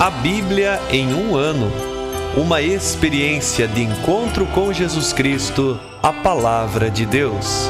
A 0.00 0.08
Bíblia 0.08 0.80
em 0.90 1.12
um 1.12 1.36
ano. 1.36 1.70
Uma 2.34 2.62
experiência 2.62 3.68
de 3.68 3.82
encontro 3.82 4.46
com 4.46 4.72
Jesus 4.72 5.12
Cristo, 5.12 5.78
a 6.02 6.10
Palavra 6.10 6.90
de 6.90 7.04
Deus. 7.04 7.68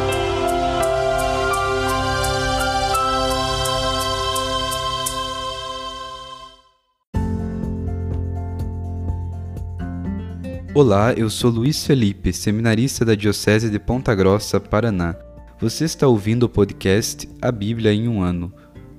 Olá, 10.72 11.12
eu 11.14 11.28
sou 11.28 11.50
Luiz 11.50 11.84
Felipe, 11.84 12.32
seminarista 12.32 13.04
da 13.04 13.16
Diocese 13.16 13.68
de 13.68 13.80
Ponta 13.80 14.14
Grossa, 14.14 14.60
Paraná. 14.60 15.16
Você 15.60 15.84
está 15.84 16.06
ouvindo 16.06 16.44
o 16.44 16.48
podcast 16.48 17.28
A 17.42 17.50
Bíblia 17.50 17.92
em 17.92 18.06
um 18.06 18.22
Ano. 18.22 18.52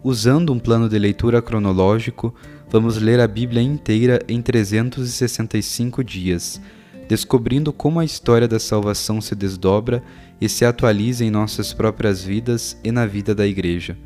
Usando 0.04 0.52
um 0.52 0.60
plano 0.60 0.90
de 0.90 1.00
leitura 1.00 1.42
cronológico, 1.42 2.36
vamos 2.72 2.98
ler 2.98 3.20
a 3.20 3.28
Bíblia 3.28 3.62
inteira 3.62 4.22
em 4.30 4.42
365 4.42 6.02
dias, 6.06 6.62
descobrindo 7.06 7.74
como 7.74 8.00
a 8.00 8.06
história 8.06 8.48
da 8.48 8.60
salvação 8.60 9.20
se 9.20 9.36
desdobra 9.36 10.02
e 10.40 10.48
se 10.48 10.64
atualiza 10.64 11.26
em 11.26 11.30
nossas 11.30 11.74
próprias 11.74 12.24
vidas 12.24 12.80
e 12.82 12.90
na 12.90 13.06
vida 13.06 13.36
da 13.36 13.46
Igreja. 13.46 13.98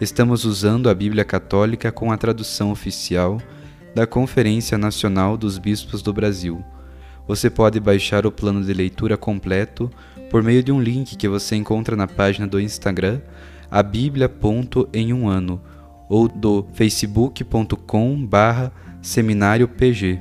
Estamos 0.00 0.44
usando 0.44 0.90
a 0.90 0.94
Bíblia 0.94 1.24
Católica 1.24 1.92
com 1.92 2.10
a 2.10 2.16
tradução 2.16 2.72
oficial 2.72 3.40
da 3.94 4.04
Conferência 4.04 4.76
Nacional 4.76 5.36
dos 5.36 5.56
Bispos 5.56 6.02
do 6.02 6.12
Brasil. 6.12 6.60
Você 7.28 7.48
pode 7.48 7.78
baixar 7.78 8.26
o 8.26 8.32
plano 8.32 8.64
de 8.64 8.72
leitura 8.74 9.16
completo 9.16 9.88
por 10.28 10.42
meio 10.42 10.64
de 10.64 10.72
um 10.72 10.80
link 10.80 11.16
que 11.16 11.28
você 11.28 11.54
encontra 11.54 11.94
na 11.94 12.08
página 12.08 12.48
do 12.48 12.60
Instagram, 12.60 13.20
a 13.70 13.80
Bíblia 13.80 14.28
em 14.92 15.12
um 15.12 15.28
ano, 15.28 15.62
ou 16.08 16.28
do 16.28 16.66
facebook.com 16.72 18.24
barra 18.24 18.72
seminário 19.02 19.68
PG. 19.68 20.20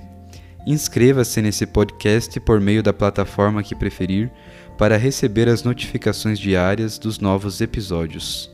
Inscreva-se 0.66 1.42
nesse 1.42 1.66
podcast 1.66 2.40
por 2.42 2.60
meio 2.60 2.84
da 2.84 2.92
plataforma 2.92 3.64
que 3.64 3.74
preferir 3.74 4.32
para 4.78 4.98
receber 4.98 5.48
as 5.48 5.64
notificações 5.64 6.38
diárias 6.38 7.00
dos 7.00 7.20
novos 7.20 7.62
episódios. 7.62 8.52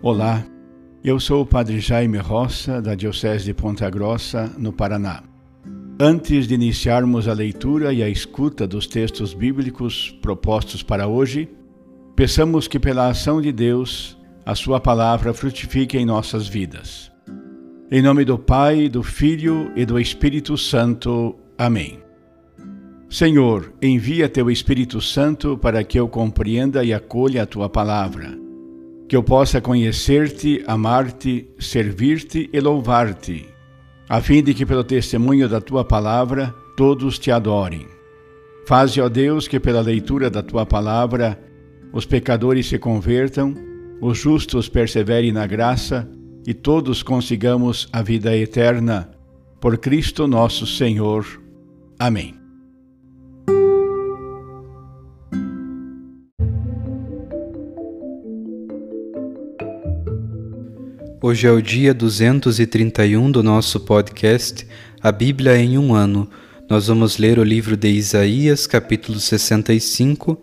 Olá, 0.00 0.42
eu 1.04 1.20
sou 1.20 1.42
o 1.42 1.46
Padre 1.46 1.80
Jaime 1.80 2.16
Roça, 2.18 2.80
da 2.80 2.94
Diocese 2.94 3.44
de 3.44 3.52
Ponta 3.52 3.90
Grossa, 3.90 4.50
no 4.56 4.72
Paraná. 4.72 5.22
Antes 6.00 6.46
de 6.46 6.54
iniciarmos 6.54 7.26
a 7.26 7.32
leitura 7.32 7.92
e 7.92 8.02
a 8.02 8.08
escuta 8.08 8.66
dos 8.66 8.86
textos 8.86 9.34
bíblicos 9.34 10.16
propostos 10.22 10.82
para 10.82 11.08
hoje, 11.08 11.48
peçamos 12.14 12.68
que, 12.68 12.78
pela 12.78 13.08
ação 13.08 13.40
de 13.40 13.50
Deus, 13.50 14.16
a 14.46 14.54
Sua 14.54 14.78
palavra 14.80 15.34
frutifique 15.34 15.98
em 15.98 16.06
nossas 16.06 16.46
vidas. 16.46 17.10
Em 17.90 18.00
nome 18.00 18.24
do 18.24 18.38
Pai, 18.38 18.88
do 18.88 19.02
Filho 19.02 19.72
e 19.74 19.84
do 19.84 19.98
Espírito 19.98 20.56
Santo. 20.56 21.34
Amém. 21.58 21.98
Senhor, 23.10 23.72
envia 23.82 24.28
Teu 24.28 24.50
Espírito 24.50 25.00
Santo 25.00 25.58
para 25.58 25.82
que 25.82 25.98
eu 25.98 26.08
compreenda 26.08 26.84
e 26.84 26.94
acolha 26.94 27.42
a 27.42 27.46
Tua 27.46 27.68
palavra 27.68 28.38
que 29.08 29.16
eu 29.16 29.22
possa 29.22 29.58
conhecer-te, 29.58 30.62
amar-te, 30.66 31.48
servir-te 31.58 32.50
e 32.52 32.60
louvar-te, 32.60 33.48
a 34.08 34.20
fim 34.20 34.42
de 34.42 34.54
que, 34.54 34.64
pelo 34.64 34.82
testemunho 34.82 35.48
da 35.48 35.60
tua 35.60 35.84
palavra, 35.84 36.54
todos 36.76 37.18
te 37.18 37.30
adorem. 37.30 37.86
Faze, 38.66 39.00
ó 39.00 39.08
Deus, 39.08 39.48
que 39.48 39.58
pela 39.58 39.80
leitura 39.80 40.30
da 40.30 40.42
tua 40.42 40.64
palavra 40.64 41.38
os 41.92 42.04
pecadores 42.04 42.66
se 42.66 42.78
convertam, 42.78 43.54
os 44.00 44.18
justos 44.18 44.68
perseverem 44.68 45.32
na 45.32 45.46
graça 45.46 46.08
e 46.46 46.54
todos 46.54 47.02
consigamos 47.02 47.88
a 47.92 48.02
vida 48.02 48.36
eterna. 48.36 49.10
Por 49.60 49.76
Cristo 49.78 50.26
nosso 50.26 50.66
Senhor. 50.66 51.26
Amém. 51.98 52.37
Hoje 61.28 61.46
é 61.46 61.52
o 61.52 61.60
dia 61.60 61.92
231 61.92 63.30
do 63.30 63.42
nosso 63.42 63.80
podcast 63.80 64.66
A 64.98 65.12
Bíblia 65.12 65.58
em 65.58 65.76
um 65.76 65.94
Ano. 65.94 66.26
Nós 66.70 66.86
vamos 66.86 67.18
ler 67.18 67.38
o 67.38 67.44
livro 67.44 67.76
de 67.76 67.86
Isaías, 67.86 68.66
capítulo 68.66 69.20
65, 69.20 70.40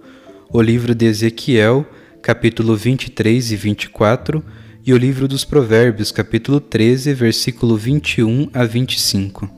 o 0.53 0.61
livro 0.61 0.93
de 0.93 1.07
Ezequiel, 1.07 1.87
capítulo 2.21 2.75
23 2.75 3.51
e 3.51 3.55
24, 3.55 4.45
e 4.85 4.93
o 4.93 4.97
livro 4.97 5.27
dos 5.27 5.43
Provérbios, 5.43 6.11
capítulo 6.11 6.59
13, 6.59 7.15
versículo 7.15 7.75
21 7.75 8.51
a 8.53 8.63
25. 8.63 9.49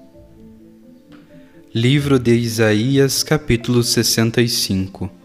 Livro 1.75 2.17
de 2.17 2.35
Isaías, 2.35 3.21
capítulo 3.21 3.83
65 3.83 5.16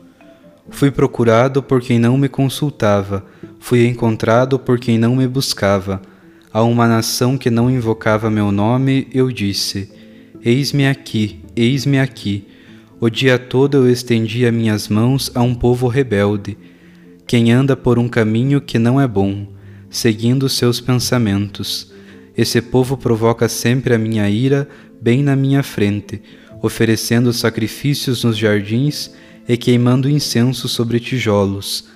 Fui 0.70 0.90
procurado 0.90 1.62
por 1.62 1.80
quem 1.80 1.98
não 1.98 2.16
me 2.16 2.28
consultava, 2.28 3.24
fui 3.58 3.86
encontrado 3.86 4.58
por 4.58 4.78
quem 4.78 4.96
não 4.98 5.16
me 5.16 5.26
buscava. 5.26 6.00
A 6.52 6.62
uma 6.62 6.86
nação 6.86 7.36
que 7.36 7.50
não 7.50 7.70
invocava 7.70 8.30
meu 8.30 8.52
nome, 8.52 9.08
eu 9.12 9.30
disse: 9.30 9.90
Eis-me 10.44 10.86
aqui, 10.86 11.40
eis-me 11.56 11.98
aqui. 11.98 12.46
O 13.00 13.10
dia 13.10 13.38
todo 13.38 13.78
eu 13.78 13.90
estendia 13.90 14.52
minhas 14.52 14.88
mãos 14.88 15.30
a 15.34 15.42
um 15.42 15.54
povo 15.54 15.88
rebelde, 15.88 16.56
quem 17.26 17.50
anda 17.50 17.76
por 17.76 17.98
um 17.98 18.08
caminho 18.08 18.60
que 18.60 18.78
não 18.78 19.00
é 19.00 19.08
bom, 19.08 19.48
seguindo 19.90 20.48
seus 20.48 20.80
pensamentos. 20.80 21.92
Esse 22.36 22.62
povo 22.62 22.96
provoca 22.96 23.48
sempre 23.48 23.94
a 23.94 23.98
minha 23.98 24.28
ira 24.30 24.68
bem 25.00 25.22
na 25.22 25.34
minha 25.34 25.62
frente, 25.64 26.22
oferecendo 26.62 27.32
sacrifícios 27.32 28.22
nos 28.22 28.36
jardins 28.36 29.10
e 29.48 29.56
queimando 29.56 30.08
incenso 30.08 30.68
sobre 30.68 31.00
tijolos. 31.00 31.88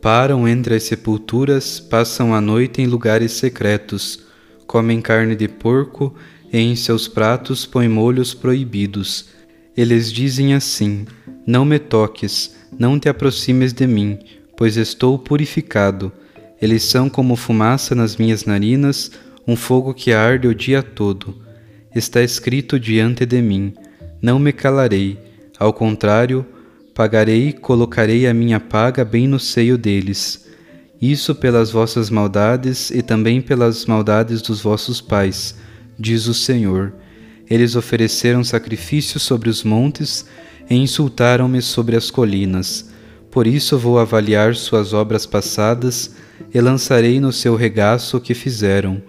Param 0.00 0.48
entre 0.48 0.74
as 0.74 0.82
sepulturas, 0.84 1.78
passam 1.78 2.34
a 2.34 2.40
noite 2.40 2.82
em 2.82 2.86
lugares 2.86 3.32
secretos, 3.32 4.24
comem 4.66 5.00
carne 5.00 5.36
de 5.36 5.46
porco 5.48 6.14
e 6.52 6.58
em 6.58 6.74
seus 6.74 7.06
pratos 7.06 7.64
põem 7.64 7.88
molhos 7.88 8.34
proibidos. 8.34 9.26
Eles 9.76 10.12
dizem 10.12 10.54
assim: 10.54 11.06
Não 11.46 11.64
me 11.64 11.78
toques, 11.78 12.56
não 12.78 12.98
te 12.98 13.08
aproximes 13.08 13.72
de 13.72 13.86
mim, 13.86 14.18
pois 14.56 14.76
estou 14.76 15.18
purificado. 15.18 16.12
Eles 16.60 16.82
são 16.84 17.08
como 17.08 17.36
fumaça 17.36 17.94
nas 17.94 18.16
minhas 18.16 18.44
narinas, 18.44 19.10
um 19.46 19.56
fogo 19.56 19.92
que 19.94 20.12
arde 20.12 20.46
o 20.46 20.54
dia 20.54 20.82
todo. 20.82 21.34
Está 21.94 22.22
escrito 22.22 22.78
diante 22.78 23.24
de 23.24 23.40
mim: 23.40 23.72
Não 24.20 24.38
me 24.38 24.52
calarei. 24.52 25.18
Ao 25.58 25.72
contrário, 25.72 26.44
Pagarei, 26.94 27.52
colocarei 27.52 28.26
a 28.26 28.34
minha 28.34 28.60
paga 28.60 29.02
bem 29.04 29.26
no 29.26 29.40
seio 29.40 29.78
deles. 29.78 30.46
Isso 31.00 31.34
pelas 31.34 31.70
vossas 31.70 32.10
maldades 32.10 32.90
e 32.90 33.00
também 33.00 33.40
pelas 33.40 33.86
maldades 33.86 34.42
dos 34.42 34.60
vossos 34.60 35.00
pais, 35.00 35.54
diz 35.98 36.26
o 36.26 36.34
Senhor. 36.34 36.92
Eles 37.48 37.76
ofereceram 37.76 38.44
sacrifícios 38.44 39.22
sobre 39.22 39.48
os 39.48 39.64
montes 39.64 40.26
e 40.68 40.74
insultaram-me 40.74 41.62
sobre 41.62 41.96
as 41.96 42.10
colinas. 42.10 42.90
Por 43.30 43.46
isso 43.46 43.78
vou 43.78 43.98
avaliar 43.98 44.54
suas 44.54 44.92
obras 44.92 45.24
passadas 45.24 46.14
e 46.52 46.60
lançarei 46.60 47.18
no 47.20 47.32
seu 47.32 47.56
regaço 47.56 48.18
o 48.18 48.20
que 48.20 48.34
fizeram. 48.34 49.02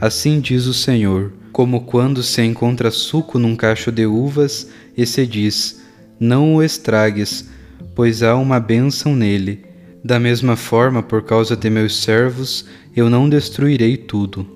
Assim 0.00 0.38
diz 0.38 0.66
o 0.66 0.74
Senhor: 0.74 1.32
como 1.52 1.82
quando 1.82 2.22
se 2.22 2.42
encontra 2.42 2.90
suco 2.90 3.38
num 3.38 3.56
cacho 3.56 3.90
de 3.90 4.06
uvas 4.06 4.68
e 4.96 5.04
se 5.04 5.26
diz: 5.26 5.85
não 6.18 6.54
o 6.54 6.62
estragues, 6.62 7.48
pois 7.94 8.22
há 8.22 8.36
uma 8.36 8.58
bênção 8.58 9.14
nele. 9.14 9.64
Da 10.02 10.18
mesma 10.20 10.56
forma, 10.56 11.02
por 11.02 11.22
causa 11.22 11.56
de 11.56 11.68
meus 11.68 12.02
servos, 12.02 12.66
eu 12.94 13.10
não 13.10 13.28
destruirei 13.28 13.96
tudo. 13.96 14.46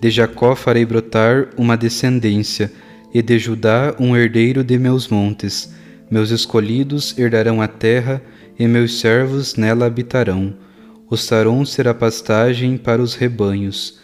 De 0.00 0.10
Jacó 0.10 0.54
farei 0.54 0.84
brotar 0.84 1.48
uma 1.56 1.76
descendência, 1.76 2.72
e 3.12 3.22
de 3.22 3.38
Judá 3.38 3.94
um 3.98 4.16
herdeiro 4.16 4.62
de 4.62 4.78
meus 4.78 5.08
montes. 5.08 5.72
Meus 6.10 6.30
escolhidos 6.30 7.16
herdarão 7.18 7.62
a 7.62 7.68
terra, 7.68 8.22
e 8.58 8.66
meus 8.66 9.00
servos 9.00 9.56
nela 9.56 9.86
habitarão. 9.86 10.54
O 11.08 11.16
Saron 11.16 11.64
será 11.64 11.94
pastagem 11.94 12.76
para 12.76 13.00
os 13.00 13.14
rebanhos, 13.14 14.00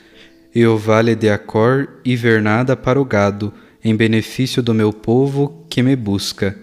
e 0.54 0.66
o 0.66 0.76
vale 0.76 1.14
de 1.14 1.28
Acor 1.28 1.88
invernada 2.04 2.76
para 2.76 3.00
o 3.00 3.04
gado, 3.04 3.52
em 3.84 3.96
benefício 3.96 4.62
do 4.62 4.72
meu 4.72 4.92
povo 4.92 5.66
que 5.68 5.82
me 5.82 5.96
busca. 5.96 6.56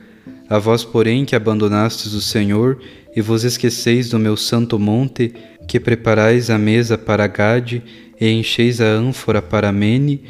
A 0.50 0.58
vós, 0.58 0.84
porém, 0.84 1.26
que 1.26 1.36
abandonastes 1.36 2.14
o 2.14 2.22
Senhor 2.22 2.80
e 3.16 3.22
vos 3.22 3.44
esqueceis 3.44 4.10
do 4.10 4.18
meu 4.18 4.36
santo 4.36 4.80
monte, 4.80 5.34
que 5.68 5.80
preparais 5.80 6.50
a 6.50 6.58
mesa 6.58 6.98
para 6.98 7.28
Gade 7.28 7.84
e 8.20 8.28
encheis 8.28 8.82
a 8.82 8.86
ânfora 8.86 9.42
para 9.42 9.72
Mene, 9.72 10.24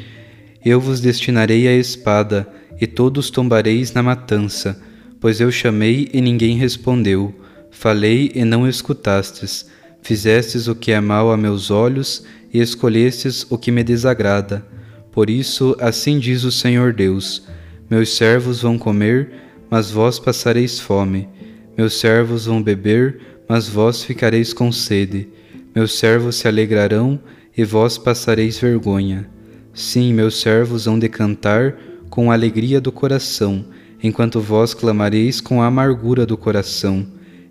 eu 0.64 0.78
vos 0.78 1.00
destinarei 1.00 1.66
a 1.66 1.74
espada, 1.74 2.46
e 2.78 2.86
todos 2.86 3.30
tombareis 3.30 3.92
na 3.92 4.02
matança, 4.02 4.80
pois 5.20 5.40
eu 5.40 5.50
chamei 5.50 6.08
e 6.12 6.20
ninguém 6.20 6.56
respondeu, 6.56 7.34
Falei 7.70 8.32
e 8.34 8.44
não 8.44 8.68
escutastes, 8.68 9.66
fizestes 10.02 10.66
o 10.66 10.74
que 10.74 10.92
é 10.92 11.00
mal 11.00 11.30
a 11.30 11.36
meus 11.36 11.70
olhos 11.70 12.24
e 12.52 12.60
escolhestes 12.60 13.46
o 13.48 13.56
que 13.56 13.70
me 13.70 13.82
desagrada. 13.82 14.66
Por 15.12 15.30
isso, 15.30 15.76
assim 15.80 16.18
diz 16.18 16.44
o 16.44 16.52
Senhor 16.52 16.92
Deus: 16.92 17.46
Meus 17.88 18.16
servos 18.16 18.62
vão 18.62 18.76
comer, 18.76 19.32
mas 19.70 19.90
vós 19.90 20.18
passareis 20.18 20.80
fome. 20.80 21.28
Meus 21.76 21.98
servos 21.98 22.46
vão 22.46 22.62
beber, 22.62 23.20
mas 23.48 23.68
vós 23.68 24.02
ficareis 24.02 24.52
com 24.52 24.72
sede. 24.72 25.28
Meus 25.74 25.92
servos 25.98 26.36
se 26.36 26.48
alegrarão, 26.48 27.20
e 27.56 27.64
vós 27.64 27.98
passareis 27.98 28.58
vergonha. 28.58 29.28
Sim, 29.74 30.12
meus 30.12 30.40
servos 30.40 30.86
hão 30.86 30.98
de 30.98 31.08
cantar 31.08 31.76
com 32.08 32.30
a 32.30 32.34
alegria 32.34 32.80
do 32.80 32.90
coração, 32.90 33.64
enquanto 34.02 34.40
vós 34.40 34.74
clamareis 34.74 35.40
com 35.40 35.62
a 35.62 35.66
amargura 35.66 36.26
do 36.26 36.36
coração 36.36 37.06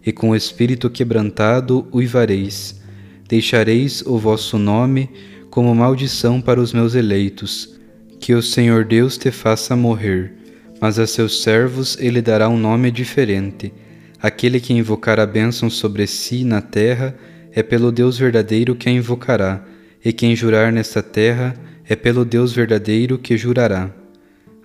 e 0.06 0.12
com 0.12 0.32
o 0.32 0.36
espírito 0.36 0.90
quebrantado 0.90 1.88
uivareis. 1.94 2.80
Deixareis 3.28 4.02
o 4.06 4.18
vosso 4.18 4.58
nome 4.58 5.10
como 5.50 5.74
maldição 5.76 6.42
para 6.42 6.60
os 6.60 6.74
meus 6.74 6.96
eleitos. 6.96 7.80
Que 8.20 8.34
o 8.34 8.42
Senhor 8.42 8.84
Deus 8.84 9.18
te 9.18 9.32
faça 9.32 9.76
morrer, 9.76 10.34
mas 10.80 10.98
a 11.00 11.06
seus 11.06 11.42
servos 11.42 11.98
ele 12.00 12.22
dará 12.22 12.48
um 12.50 12.58
nome 12.58 12.92
diferente. 12.92 13.74
Aquele 14.22 14.60
que 14.60 14.74
invocar 14.74 15.20
a 15.20 15.26
bênção 15.26 15.70
sobre 15.70 16.06
si 16.08 16.44
na 16.44 16.62
terra 16.62 17.16
é 17.52 17.64
pelo 17.64 17.92
Deus 17.92 18.18
verdadeiro 18.18 18.76
que 18.76 18.90
a 18.90 18.92
invocará, 18.92 19.64
e 20.04 20.14
quem 20.14 20.36
jurar 20.36 20.72
nesta 20.72 21.02
terra 21.02 21.56
é 21.88 21.96
pelo 21.96 22.24
Deus 22.24 22.54
verdadeiro 22.54 23.18
que 23.18 23.38
jurará. 23.38 23.90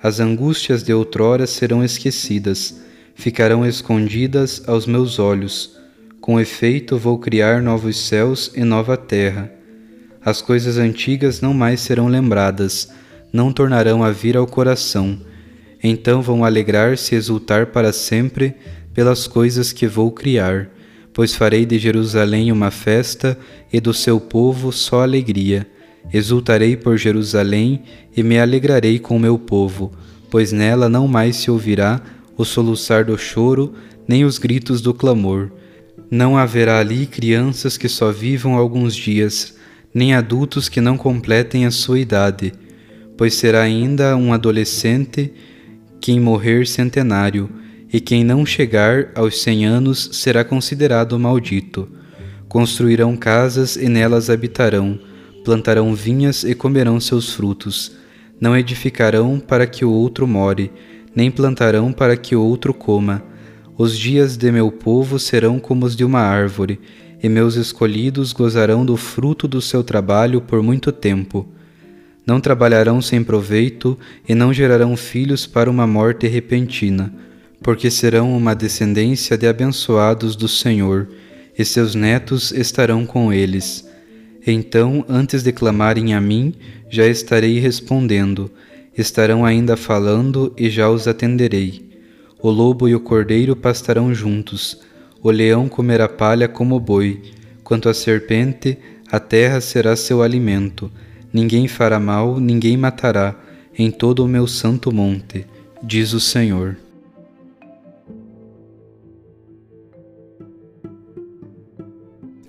As 0.03 0.21
angústias 0.21 0.83
de 0.83 0.93
outrora 0.93 1.47
serão 1.47 1.83
esquecidas, 1.83 2.83
ficarão 3.15 3.65
escondidas 3.65 4.63
aos 4.67 4.87
meus 4.87 5.19
olhos. 5.19 5.79
Com 6.21 6.39
efeito, 6.39 6.99
vou 6.99 7.19
criar 7.19 7.63
novos 7.63 7.99
céus 7.99 8.53
e 8.55 8.65
nova 8.65 8.97
terra. 8.97 9.51
As 10.23 10.43
coisas 10.43 10.79
antigas 10.79 11.41
não 11.41 11.55
mais 11.55 11.81
serão 11.81 12.09
lembradas, 12.09 12.89
não 13.33 13.53
tornarão 13.53 14.03
a 14.03 14.11
vir 14.11 14.37
ao 14.37 14.47
coração. 14.47 15.19
Então 15.87 16.23
vão 16.23 16.43
alegrar-se 16.47 17.15
e 17.15 17.19
exultar 17.19 17.67
para 17.67 17.93
sempre 17.93 18.55
pelas 18.95 19.27
coisas 19.27 19.71
que 19.71 19.87
vou 19.87 20.11
criar, 20.11 20.71
pois 21.13 21.35
farei 21.35 21.67
de 21.67 21.79
Jerusalém 21.79 22.51
uma 22.51 22.71
festa 22.71 23.39
e 23.71 23.79
do 23.83 23.93
seu 23.93 24.19
povo 24.19 24.73
só 24.73 25.03
alegria. 25.03 25.67
Exultarei 26.11 26.75
por 26.75 26.97
Jerusalém 26.97 27.83
e 28.17 28.23
me 28.23 28.39
alegrarei 28.39 28.99
com 28.99 29.19
meu 29.19 29.39
povo, 29.39 29.93
pois 30.31 30.53
nela 30.53 30.89
não 30.89 31.07
mais 31.07 31.37
se 31.37 31.51
ouvirá 31.51 32.01
o 32.35 32.47
soluçar 32.47 33.05
do 33.05 33.19
choro, 33.19 33.75
nem 34.09 34.25
os 34.25 34.39
gritos 34.39 34.81
do 34.81 34.95
clamor. 34.95 35.51
Não 36.11 36.35
haverá 36.35 36.79
ali 36.79 37.05
crianças 37.05 37.77
que 37.77 37.91
só 37.91 38.11
vivam 38.11 38.55
alguns 38.55 38.97
dias, 38.97 39.55
nem 39.93 40.15
adultos 40.15 40.67
que 40.67 40.81
não 40.81 40.97
completem 40.97 41.67
a 41.67 41.71
sua 41.71 41.99
idade, 41.99 42.55
pois 43.19 43.35
será 43.35 43.61
ainda 43.61 44.17
um 44.17 44.33
adolescente 44.33 45.31
quem 46.05 46.21
morrer 46.21 46.67
centenário, 46.67 47.49
e 47.91 47.99
quem 47.99 48.23
não 48.23 48.45
chegar 48.45 49.09
aos 49.15 49.41
cem 49.41 49.65
anos 49.65 50.11
será 50.13 50.45
considerado 50.45 51.19
maldito. 51.19 51.89
Construirão 52.47 53.17
casas 53.17 53.75
e 53.75 53.89
nelas 53.89 54.29
habitarão, 54.29 55.01
plantarão 55.47 55.95
vinhas 55.95 56.45
e 56.45 56.55
comerão 56.55 57.01
seus 57.01 57.33
frutos. 57.33 57.93
Não 58.39 58.55
edificarão 58.55 59.41
para 59.41 59.67
que 59.67 59.83
o 59.83 59.91
outro 59.91 60.27
more, 60.29 60.71
nem 61.17 61.31
plantarão 61.31 61.91
para 61.91 62.19
que 62.19 62.37
outro 62.37 62.75
coma. 62.75 63.23
Os 63.79 63.97
dias 63.97 64.37
de 64.37 64.53
meu 64.53 64.71
povo 64.71 65.19
serão 65.19 65.59
como 65.59 65.87
os 65.87 65.97
de 65.97 66.05
uma 66.05 66.21
árvore, 66.21 66.79
e 67.23 67.31
meus 67.31 67.55
escolhidos 67.55 68.35
gozarão 68.35 68.85
do 68.85 68.99
fruto 68.99 69.49
do 69.49 69.63
seu 69.63 69.83
trabalho 69.83 70.43
por 70.43 70.63
muito 70.63 70.93
tempo. 70.93 71.49
Não 72.27 72.41
trabalharão 72.41 73.03
sem 73.03 73.23
proveito 73.23 73.99
e 74.29 74.35
não 74.35 74.53
gerarão 74.53 74.97
filhos 74.97 75.47
para 75.47 75.71
uma 75.71 75.87
morte 75.87 76.27
repentina, 76.27 77.13
porque 77.63 77.91
serão 77.91 78.37
uma 78.37 78.55
descendência 78.55 79.37
de 79.37 79.47
abençoados 79.47 80.35
do 80.37 80.49
Senhor, 80.49 81.09
e 81.57 81.65
seus 81.65 81.95
netos 81.95 82.51
estarão 82.53 83.05
com 83.05 83.33
eles. 83.33 83.89
Então, 84.47 85.05
antes 85.09 85.43
de 85.43 85.53
clamarem 85.53 86.15
a 86.15 86.21
mim, 86.21 86.55
já 86.91 87.07
estarei 87.07 87.59
respondendo 87.59 88.51
estarão 88.97 89.45
ainda 89.45 89.77
falando 89.77 90.53
e 90.57 90.71
já 90.71 90.89
os 90.89 91.09
atenderei. 91.09 91.85
O 92.41 92.51
lobo 92.51 92.89
e 92.89 92.95
o 92.95 93.01
cordeiro 93.01 93.57
pastarão 93.57 94.15
juntos, 94.15 94.81
o 95.23 95.31
leão 95.31 95.69
comerá 95.69 96.09
palha 96.09 96.47
como 96.47 96.79
boi, 96.79 97.21
quanto 97.63 97.89
à 97.89 97.95
serpente, 97.95 98.79
a 99.11 99.19
terra 99.19 99.61
será 99.61 99.97
seu 99.97 100.23
alimento. 100.23 100.91
Ninguém 101.35 101.67
fará 101.67 101.99
mal, 101.99 102.39
ninguém 102.39 102.77
matará, 102.77 103.35
em 103.77 103.91
todo 103.91 104.25
o 104.25 104.29
meu 104.29 104.47
santo 104.47 104.95
monte, 104.95 105.45
diz 105.83 106.13
o 106.13 106.21
Senhor. 106.21 106.77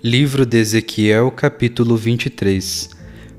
Livro 0.00 0.46
de 0.46 0.58
Ezequiel, 0.58 1.32
capítulo 1.32 1.96
23 1.96 2.90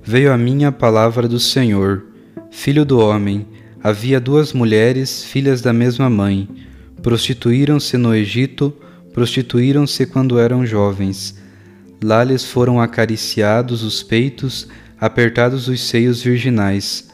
Veio 0.03 0.33
a 0.33 0.37
mim 0.37 0.65
a 0.65 0.71
palavra 0.71 1.29
do 1.29 1.39
Senhor 1.39 2.03
Filho 2.51 2.83
do 2.83 2.99
homem, 2.99 3.47
havia 3.81 4.19
duas 4.19 4.51
mulheres, 4.51 5.23
filhas 5.23 5.61
da 5.61 5.71
mesma 5.71 6.09
mãe. 6.09 6.49
Prostituíram-se 7.01 7.95
no 7.97 8.13
Egito, 8.13 8.73
prostituíram-se 9.13 10.05
quando 10.07 10.39
eram 10.39 10.65
jovens. 10.65 11.37
Lá 12.03 12.21
lhes 12.23 12.43
foram 12.43 12.81
acariciados 12.81 13.83
os 13.83 14.03
peitos, 14.03 14.67
apertados 14.99 15.67
os 15.67 15.81
seios 15.81 16.21
virginais. 16.21 17.09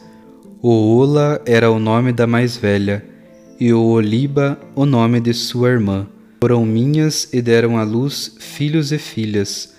O 0.62 0.96
Ola 0.96 1.42
era 1.44 1.70
o 1.70 1.78
nome 1.78 2.12
da 2.12 2.26
mais 2.26 2.56
velha, 2.56 3.04
e 3.60 3.72
o 3.72 3.82
Oliba 3.82 4.58
o 4.74 4.86
nome 4.86 5.20
de 5.20 5.34
sua 5.34 5.68
irmã. 5.70 6.06
Foram 6.40 6.64
minhas 6.64 7.28
e 7.32 7.40
deram 7.40 7.78
à 7.78 7.84
luz 7.84 8.36
filhos 8.38 8.92
e 8.92 8.98
filhas. 8.98 9.74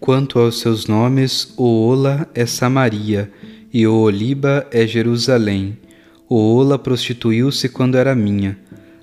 Quanto 0.00 0.38
aos 0.38 0.60
seus 0.60 0.86
nomes, 0.86 1.52
o 1.56 1.64
Ola 1.64 2.28
é 2.34 2.46
Samaria, 2.46 3.30
e 3.72 3.86
o 3.86 3.94
Oliba 3.94 4.66
é 4.70 4.86
Jerusalém. 4.86 5.78
O 6.28 6.36
Ola 6.36 6.78
prostituiu-se 6.78 7.68
quando 7.68 7.96
era 7.96 8.14
minha, 8.14 8.58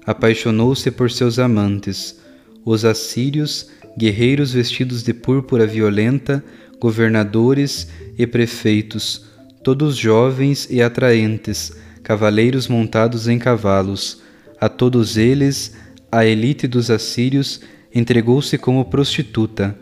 apaixonou-se 0.06 0.89
por 0.91 1.12
seus 1.12 1.38
amantes. 1.38 2.20
Os 2.65 2.84
assírios, 2.84 3.70
guerreiros 3.98 4.53
vestidos 4.53 5.03
de 5.03 5.13
púrpura 5.13 5.65
violenta, 5.65 6.44
governadores 6.80 7.88
e 8.18 8.26
prefeitos, 8.26 9.26
todos 9.64 9.96
jovens 9.96 10.68
e 10.70 10.82
atraentes, 10.82 11.74
cavaleiros 12.04 12.68
montados 12.68 13.28
em 13.28 13.38
cavalos. 13.38 14.22
A 14.60 14.70
todos 14.70 15.18
eles, 15.18 15.76
a 16.12 16.26
elite 16.26 16.68
dos 16.68 16.90
assírios 16.90 17.62
entregou-se 17.94 18.58
como 18.58 18.86
prostituta. 18.86 19.76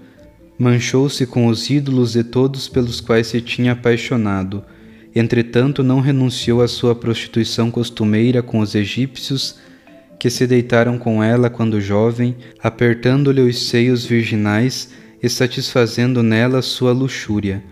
Manchou-se 0.57 1.25
com 1.25 1.47
os 1.47 1.69
ídolos 1.69 2.13
de 2.13 2.23
todos 2.23 2.67
pelos 2.67 2.99
quais 2.99 3.27
se 3.27 3.41
tinha 3.41 3.73
apaixonado 3.73 4.63
Entretanto, 5.19 5.81
não 5.81 5.99
renunciou 5.99 6.61
à 6.61 6.67
sua 6.67 6.93
prostituição 6.93 7.71
costumeira 7.71 8.43
com 8.43 8.59
os 8.59 8.75
egípcios, 8.75 9.57
que 10.19 10.29
se 10.29 10.45
deitaram 10.45 10.99
com 10.99 11.23
ela 11.23 11.49
quando 11.49 11.81
jovem, 11.81 12.35
apertando-lhe 12.61 13.41
os 13.41 13.67
seios 13.67 14.05
virginais 14.05 14.91
e 15.21 15.29
satisfazendo 15.29 16.21
nela 16.21 16.61
sua 16.61 16.91
luxúria. 16.91 17.63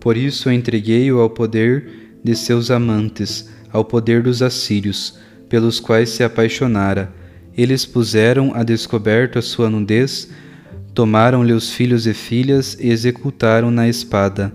Por 0.00 0.16
isso 0.16 0.50
entreguei-o 0.50 1.20
ao 1.20 1.30
poder 1.30 2.18
de 2.22 2.34
seus 2.34 2.70
amantes, 2.70 3.50
ao 3.72 3.84
poder 3.84 4.22
dos 4.22 4.42
assírios, 4.42 5.18
pelos 5.48 5.80
quais 5.80 6.10
se 6.10 6.22
apaixonara. 6.22 7.12
Eles 7.56 7.84
puseram 7.84 8.54
a 8.54 8.62
descoberto 8.62 9.38
a 9.38 9.42
sua 9.42 9.68
nudez, 9.68 10.30
tomaram-lhe 10.94 11.52
os 11.52 11.72
filhos 11.72 12.06
e 12.06 12.14
filhas 12.14 12.76
e 12.80 12.90
executaram 12.90 13.70
na 13.70 13.88
espada 13.88 14.52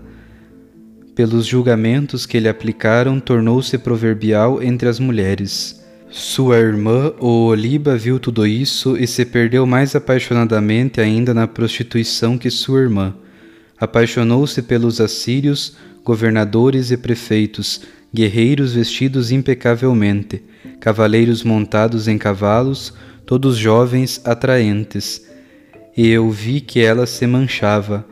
pelos 1.18 1.46
julgamentos 1.46 2.24
que 2.24 2.38
lhe 2.38 2.48
aplicaram, 2.48 3.18
tornou-se 3.18 3.76
proverbial 3.76 4.62
entre 4.62 4.88
as 4.88 5.00
mulheres. 5.00 5.84
Sua 6.10 6.58
irmã, 6.58 7.12
o 7.20 7.46
Oliba, 7.46 7.96
viu 7.96 8.18
tudo 8.18 8.46
isso 8.46 8.96
e 8.96 9.06
se 9.06 9.24
perdeu 9.24 9.66
mais 9.66 9.94
apaixonadamente 9.94 11.00
ainda 11.00 11.34
na 11.34 11.46
prostituição 11.46 12.38
que 12.38 12.50
sua 12.50 12.80
irmã. 12.80 13.14
Apaixonou-se 13.78 14.62
pelos 14.62 15.00
assírios, 15.00 15.76
governadores 16.04 16.90
e 16.90 16.96
prefeitos, 16.96 17.82
guerreiros 18.12 18.72
vestidos 18.72 19.30
impecavelmente, 19.30 20.42
cavaleiros 20.80 21.44
montados 21.44 22.08
em 22.08 22.16
cavalos, 22.16 22.94
todos 23.26 23.56
jovens 23.56 24.20
atraentes. 24.24 25.26
E 25.96 26.08
eu 26.08 26.30
vi 26.30 26.60
que 26.60 26.80
ela 26.80 27.06
se 27.06 27.26
manchava. 27.26 28.04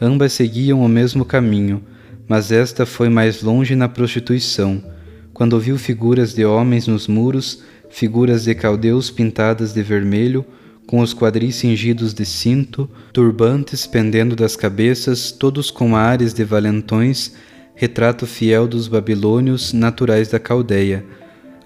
Ambas 0.00 0.32
seguiam 0.32 0.80
o 0.80 0.88
mesmo 0.88 1.24
caminho 1.24 1.82
mas 2.28 2.50
esta 2.50 2.86
foi 2.86 3.08
mais 3.08 3.42
longe 3.42 3.74
na 3.74 3.88
prostituição, 3.88 4.82
quando 5.34 5.58
viu 5.58 5.76
figuras 5.76 6.32
de 6.32 6.44
homens 6.44 6.86
nos 6.86 7.08
muros, 7.08 7.64
figuras 7.90 8.44
de 8.44 8.54
caldeus 8.54 9.10
pintadas 9.10 9.74
de 9.74 9.82
vermelho, 9.82 10.46
com 10.86 11.00
os 11.00 11.12
quadris 11.12 11.56
cingidos 11.56 12.14
de 12.14 12.24
cinto, 12.24 12.88
turbantes 13.12 13.84
pendendo 13.84 14.36
das 14.36 14.54
cabeças, 14.54 15.32
todos 15.32 15.72
com 15.72 15.96
ares 15.96 16.32
de 16.32 16.44
valentões, 16.44 17.34
retrato 17.74 18.26
fiel 18.26 18.68
dos 18.68 18.86
babilônios 18.86 19.72
naturais 19.72 20.28
da 20.28 20.38
Caldeia. 20.38 21.04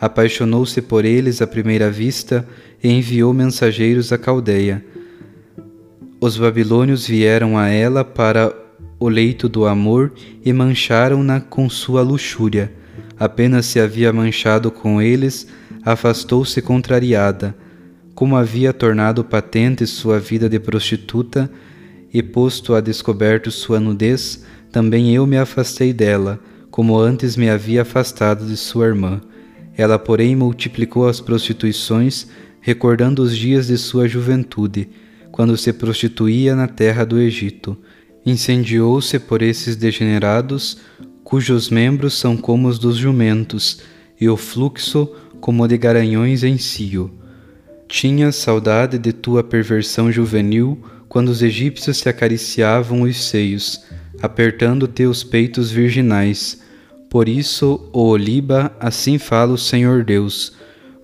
Apaixonou-se 0.00 0.80
por 0.80 1.04
eles 1.04 1.42
à 1.42 1.46
primeira 1.46 1.90
vista 1.90 2.48
e 2.82 2.88
enviou 2.88 3.34
mensageiros 3.34 4.12
à 4.12 4.18
Caldeia. 4.18 4.82
Os 6.18 6.38
babilônios 6.38 7.06
vieram 7.06 7.58
a 7.58 7.68
ela 7.68 8.02
para 8.02 8.54
o 8.98 9.08
leito 9.08 9.46
do 9.48 9.66
amor 9.66 10.12
e 10.42 10.52
mancharam-na 10.52 11.40
com 11.40 11.68
sua 11.68 12.00
luxúria. 12.00 12.77
Apenas 13.18 13.66
se 13.66 13.80
havia 13.80 14.12
manchado 14.12 14.70
com 14.70 15.02
eles, 15.02 15.48
afastou-se 15.84 16.60
contrariada. 16.62 17.54
Como 18.14 18.36
havia 18.36 18.72
tornado 18.72 19.24
patente 19.24 19.86
sua 19.86 20.18
vida 20.18 20.48
de 20.48 20.58
prostituta 20.58 21.50
e 22.12 22.22
posto 22.22 22.74
a 22.74 22.80
descoberto 22.80 23.50
sua 23.50 23.80
nudez, 23.80 24.44
também 24.70 25.14
eu 25.14 25.26
me 25.26 25.36
afastei 25.36 25.92
dela, 25.92 26.38
como 26.70 26.98
antes 26.98 27.36
me 27.36 27.48
havia 27.48 27.82
afastado 27.82 28.46
de 28.46 28.56
sua 28.56 28.86
irmã. 28.86 29.20
Ela, 29.76 29.98
porém, 29.98 30.34
multiplicou 30.36 31.08
as 31.08 31.20
prostituições, 31.20 32.28
recordando 32.60 33.22
os 33.22 33.36
dias 33.36 33.68
de 33.68 33.78
sua 33.78 34.08
juventude, 34.08 34.88
quando 35.30 35.56
se 35.56 35.72
prostituía 35.72 36.54
na 36.54 36.66
terra 36.66 37.04
do 37.04 37.18
Egito. 37.18 37.76
Incendiou-se 38.26 39.18
por 39.20 39.40
esses 39.40 39.76
degenerados, 39.76 40.78
cujos 41.28 41.68
membros 41.68 42.14
são 42.14 42.38
como 42.38 42.68
os 42.68 42.78
dos 42.78 42.96
jumentos, 42.96 43.82
e 44.18 44.30
o 44.30 44.34
fluxo 44.34 45.06
como 45.42 45.68
de 45.68 45.76
garanhões 45.76 46.42
em 46.42 46.56
cio. 46.56 47.10
Tinha 47.86 48.32
saudade 48.32 48.98
de 48.98 49.12
tua 49.12 49.44
perversão 49.44 50.10
juvenil, 50.10 50.82
quando 51.06 51.28
os 51.28 51.42
egípcios 51.42 51.98
se 51.98 52.08
acariciavam 52.08 53.02
os 53.02 53.22
seios, 53.24 53.84
apertando 54.22 54.88
teus 54.88 55.22
peitos 55.22 55.70
virginais. 55.70 56.62
Por 57.10 57.28
isso, 57.28 57.90
ó 57.92 58.04
Oliba, 58.04 58.72
assim 58.80 59.18
fala 59.18 59.52
o 59.52 59.58
Senhor 59.58 60.04
Deus: 60.04 60.54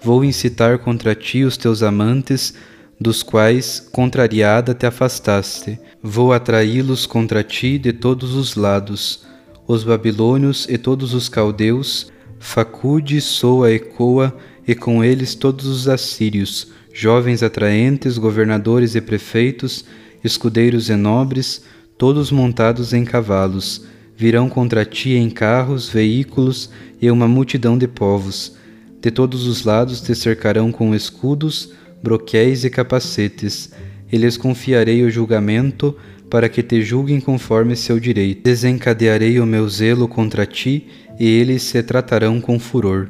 Vou 0.00 0.24
incitar 0.24 0.78
contra 0.78 1.14
ti 1.14 1.44
os 1.44 1.58
teus 1.58 1.82
amantes, 1.82 2.54
dos 2.98 3.22
quais, 3.22 3.78
contrariada, 3.92 4.72
te 4.72 4.86
afastaste. 4.86 5.78
Vou 6.02 6.32
atraí-los 6.32 7.04
contra 7.04 7.44
ti 7.44 7.76
de 7.76 7.92
todos 7.92 8.34
os 8.34 8.56
lados. 8.56 9.23
Os 9.66 9.82
babilônios 9.82 10.66
e 10.68 10.76
todos 10.76 11.14
os 11.14 11.28
caldeus, 11.28 12.12
Facude, 12.38 13.20
Soa, 13.20 13.72
Ecoa, 13.72 14.36
e 14.66 14.74
com 14.74 15.02
eles 15.02 15.34
todos 15.34 15.66
os 15.66 15.88
assírios, 15.88 16.68
jovens 16.92 17.42
atraentes, 17.42 18.18
governadores 18.18 18.94
e 18.94 19.00
prefeitos, 19.00 19.84
escudeiros 20.22 20.88
e 20.90 20.96
nobres, 20.96 21.62
todos 21.96 22.30
montados 22.30 22.92
em 22.92 23.04
cavalos, 23.04 23.86
virão 24.16 24.48
contra 24.48 24.84
ti 24.84 25.12
em 25.12 25.30
carros, 25.30 25.88
veículos 25.88 26.70
e 27.00 27.10
uma 27.10 27.26
multidão 27.26 27.76
de 27.78 27.88
povos. 27.88 28.56
De 29.00 29.10
todos 29.10 29.46
os 29.46 29.64
lados 29.64 30.00
te 30.00 30.14
cercarão 30.14 30.72
com 30.72 30.94
escudos, 30.94 31.72
broquéis 32.02 32.64
e 32.64 32.70
capacetes. 32.70 33.70
E 34.10 34.16
lhes 34.16 34.36
confiarei 34.36 35.02
o 35.02 35.10
julgamento, 35.10 35.96
para 36.34 36.48
que 36.48 36.64
te 36.64 36.82
julguem 36.82 37.20
conforme 37.20 37.76
seu 37.76 38.00
direito. 38.00 38.42
Desencadearei 38.42 39.38
o 39.38 39.46
meu 39.46 39.68
zelo 39.68 40.08
contra 40.08 40.44
ti, 40.44 40.88
e 41.16 41.24
eles 41.24 41.62
se 41.62 41.80
tratarão 41.80 42.40
com 42.40 42.58
furor. 42.58 43.08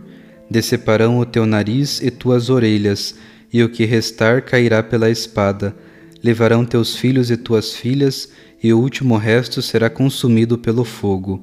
Deceparão 0.51 1.19
o 1.19 1.25
teu 1.25 1.47
nariz 1.47 2.03
e 2.03 2.11
tuas 2.11 2.51
orelhas, 2.51 3.15
e 3.51 3.63
o 3.63 3.71
que 3.71 3.87
restar 3.87 4.43
cairá 4.43 4.83
pela 4.83 5.09
espada. 5.09 5.75
Levarão 6.23 6.67
teus 6.67 6.97
filhos 6.97 7.31
e 7.31 7.37
tuas 7.39 7.73
filhas, 7.73 8.29
e 8.63 8.75
o 8.75 8.79
último 8.79 9.17
resto 9.17 9.63
será 9.63 9.89
consumido 9.89 10.59
pelo 10.59 10.85
fogo. 10.85 11.43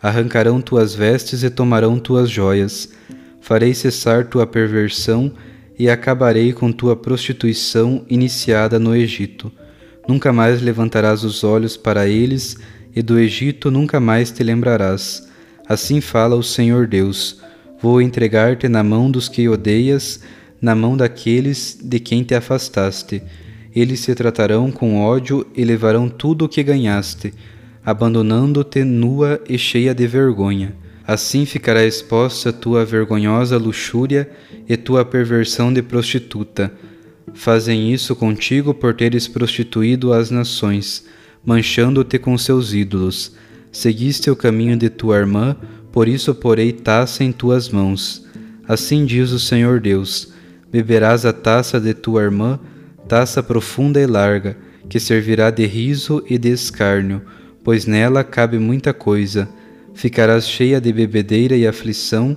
Arrancarão 0.00 0.60
tuas 0.60 0.94
vestes 0.94 1.42
e 1.42 1.50
tomarão 1.50 1.98
tuas 1.98 2.30
joias. 2.30 2.90
Farei 3.40 3.74
cessar 3.74 4.28
tua 4.28 4.46
perversão 4.46 5.32
e 5.76 5.90
acabarei 5.90 6.52
com 6.52 6.70
tua 6.70 6.94
prostituição 6.94 8.06
iniciada 8.08 8.78
no 8.78 8.94
Egito. 8.94 9.50
Nunca 10.08 10.32
mais 10.32 10.62
levantarás 10.62 11.22
os 11.22 11.44
olhos 11.44 11.76
para 11.76 12.08
eles, 12.08 12.56
e 12.96 13.02
do 13.02 13.18
Egito 13.18 13.70
nunca 13.70 14.00
mais 14.00 14.30
te 14.32 14.42
lembrarás. 14.42 15.28
Assim 15.68 16.00
fala 16.00 16.34
o 16.34 16.42
Senhor 16.42 16.86
Deus: 16.86 17.40
Vou 17.80 18.02
entregar-te 18.02 18.66
na 18.66 18.82
mão 18.82 19.10
dos 19.10 19.28
que 19.28 19.48
odeias, 19.48 20.20
na 20.60 20.74
mão 20.74 20.96
daqueles 20.96 21.78
de 21.80 22.00
quem 22.00 22.24
te 22.24 22.34
afastaste 22.34 23.22
eles 23.74 24.00
se 24.00 24.14
tratarão 24.14 24.70
com 24.70 25.00
ódio 25.00 25.46
e 25.54 25.64
levarão 25.64 26.08
tudo 26.08 26.44
o 26.44 26.48
que 26.48 26.62
ganhaste, 26.62 27.32
abandonando-te 27.84 28.82
nua 28.82 29.40
e 29.48 29.58
cheia 29.58 29.94
de 29.94 30.06
vergonha. 30.06 30.74
Assim 31.06 31.46
ficará 31.46 31.84
exposta 31.84 32.52
tua 32.52 32.84
vergonhosa 32.84 33.56
luxúria 33.56 34.28
e 34.68 34.76
tua 34.76 35.04
perversão 35.04 35.72
de 35.72 35.80
prostituta. 35.80 36.72
Fazem 37.34 37.92
isso 37.92 38.16
contigo 38.16 38.74
por 38.74 38.94
teres 38.94 39.28
prostituído 39.28 40.12
as 40.12 40.30
nações, 40.30 41.04
manchando-te 41.44 42.18
com 42.18 42.36
seus 42.36 42.72
ídolos. 42.74 43.32
Seguiste 43.70 44.30
o 44.30 44.36
caminho 44.36 44.76
de 44.76 44.88
tua 44.88 45.16
irmã, 45.16 45.56
por 45.92 46.08
isso 46.08 46.34
porei 46.34 46.72
taça 46.72 47.24
em 47.24 47.32
tuas 47.32 47.68
mãos. 47.68 48.26
Assim 48.66 49.04
diz 49.04 49.30
o 49.30 49.38
Senhor 49.38 49.80
Deus: 49.80 50.32
beberás 50.70 51.24
a 51.24 51.32
taça 51.32 51.80
de 51.80 51.94
tua 51.94 52.22
irmã, 52.22 52.58
taça 53.08 53.42
profunda 53.42 54.00
e 54.00 54.06
larga, 54.06 54.56
que 54.88 55.00
servirá 55.00 55.50
de 55.50 55.66
riso 55.66 56.22
e 56.28 56.38
de 56.38 56.50
escárnio, 56.50 57.22
pois 57.62 57.86
nela 57.86 58.24
cabe 58.24 58.58
muita 58.58 58.92
coisa. 58.92 59.48
Ficarás 59.94 60.48
cheia 60.48 60.80
de 60.80 60.92
bebedeira 60.92 61.56
e 61.56 61.66
aflição, 61.66 62.36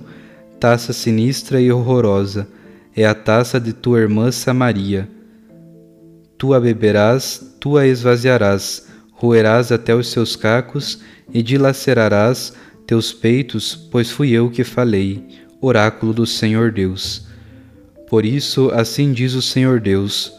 taça 0.58 0.92
sinistra 0.92 1.60
e 1.60 1.70
horrorosa, 1.70 2.48
é 2.94 3.04
a 3.04 3.14
taça 3.14 3.58
de 3.60 3.72
tua 3.72 4.00
irmã 4.00 4.30
Samaria. 4.30 5.08
Tu 6.36 6.52
a 6.52 6.60
beberás, 6.60 7.56
tu 7.60 7.76
a 7.76 7.86
esvaziarás, 7.86 8.88
roerás 9.12 9.72
até 9.72 9.94
os 9.94 10.08
seus 10.08 10.36
cacos 10.36 11.00
e 11.32 11.42
dilacerarás 11.42 12.52
teus 12.86 13.12
peitos, 13.12 13.74
pois 13.74 14.10
fui 14.10 14.30
eu 14.32 14.50
que 14.50 14.64
falei, 14.64 15.24
oráculo 15.60 16.12
do 16.12 16.26
Senhor 16.26 16.72
Deus. 16.72 17.26
Por 18.08 18.24
isso, 18.24 18.70
assim 18.74 19.12
diz 19.12 19.34
o 19.34 19.40
Senhor 19.40 19.80
Deus: 19.80 20.32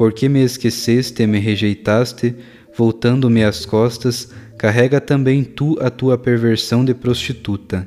porque 0.00 0.30
me 0.30 0.42
esqueceste 0.42 1.22
e 1.22 1.26
me 1.26 1.38
rejeitaste, 1.38 2.34
voltando-me 2.74 3.44
as 3.44 3.66
costas, 3.66 4.30
carrega 4.56 4.98
também 4.98 5.44
tu 5.44 5.76
a 5.78 5.90
tua 5.90 6.16
perversão 6.16 6.82
de 6.82 6.94
prostituta. 6.94 7.86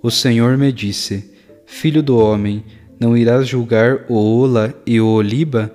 O 0.00 0.08
Senhor 0.08 0.56
me 0.56 0.72
disse: 0.72 1.32
Filho 1.66 2.00
do 2.00 2.16
homem, 2.16 2.64
não 3.02 3.16
irás 3.16 3.48
julgar 3.48 4.04
o 4.08 4.14
Ola 4.14 4.74
e 4.86 5.00
o 5.00 5.06
Oliba? 5.06 5.74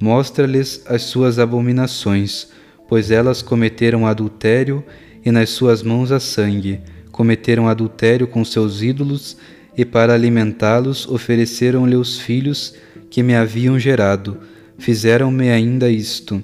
Mostra-lhes 0.00 0.82
as 0.86 1.02
suas 1.02 1.38
abominações, 1.38 2.48
pois 2.88 3.10
elas 3.10 3.42
cometeram 3.42 4.06
adultério 4.06 4.82
e 5.24 5.30
nas 5.30 5.50
suas 5.50 5.82
mãos 5.82 6.10
há 6.10 6.18
sangue, 6.18 6.80
cometeram 7.12 7.68
adultério 7.68 8.26
com 8.26 8.44
seus 8.44 8.82
ídolos 8.82 9.36
e 9.76 9.84
para 9.84 10.14
alimentá-los 10.14 11.06
ofereceram-lhe 11.06 11.96
os 11.96 12.18
filhos 12.18 12.74
que 13.10 13.22
me 13.22 13.34
haviam 13.34 13.78
gerado 13.78 14.38
fizeram-me 14.78 15.50
ainda 15.50 15.90
isto. 15.90 16.42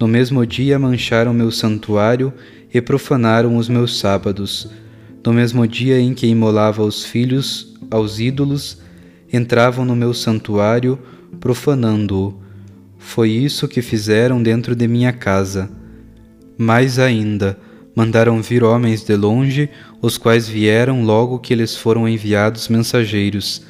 No 0.00 0.08
mesmo 0.08 0.44
dia 0.46 0.78
mancharam 0.78 1.32
meu 1.32 1.50
santuário 1.50 2.32
e 2.72 2.80
profanaram 2.80 3.56
os 3.56 3.68
meus 3.68 3.98
sábados. 3.98 4.68
No 5.24 5.32
mesmo 5.32 5.66
dia 5.68 6.00
em 6.00 6.14
que 6.14 6.26
imolava 6.26 6.82
os 6.82 7.04
filhos 7.04 7.76
aos 7.90 8.18
ídolos, 8.18 8.78
entravam 9.32 9.84
no 9.84 9.94
meu 9.94 10.14
santuário, 10.14 10.98
profanando-o. 11.40 12.34
Foi 12.98 13.30
isso 13.30 13.68
que 13.68 13.82
fizeram 13.82 14.42
dentro 14.42 14.74
de 14.74 14.88
minha 14.88 15.12
casa. 15.12 15.70
Mais 16.56 16.98
ainda, 16.98 17.58
mandaram 17.94 18.42
vir 18.42 18.64
homens 18.64 19.02
de 19.02 19.14
longe, 19.16 19.70
os 20.02 20.18
quais 20.18 20.48
vieram 20.48 21.04
logo 21.04 21.38
que 21.38 21.54
lhes 21.54 21.76
foram 21.76 22.08
enviados 22.08 22.68
mensageiros. 22.68 23.62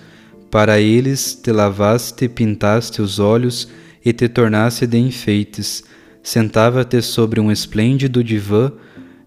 Para 0.51 0.81
eles 0.81 1.35
te 1.35 1.53
lavaste 1.53 2.29
pintaste 2.29 3.03
os 3.03 3.19
olhos 3.19 3.69
e 4.05 4.13
te 4.13 4.29
tornasse 4.29 4.87
de 4.87 4.97
enfeites. 4.99 5.85
Sentava-te 6.23 7.03
sobre 7.03 7.41
um 7.41 7.53
esplêndido 7.53 8.25
divã, 8.25 8.73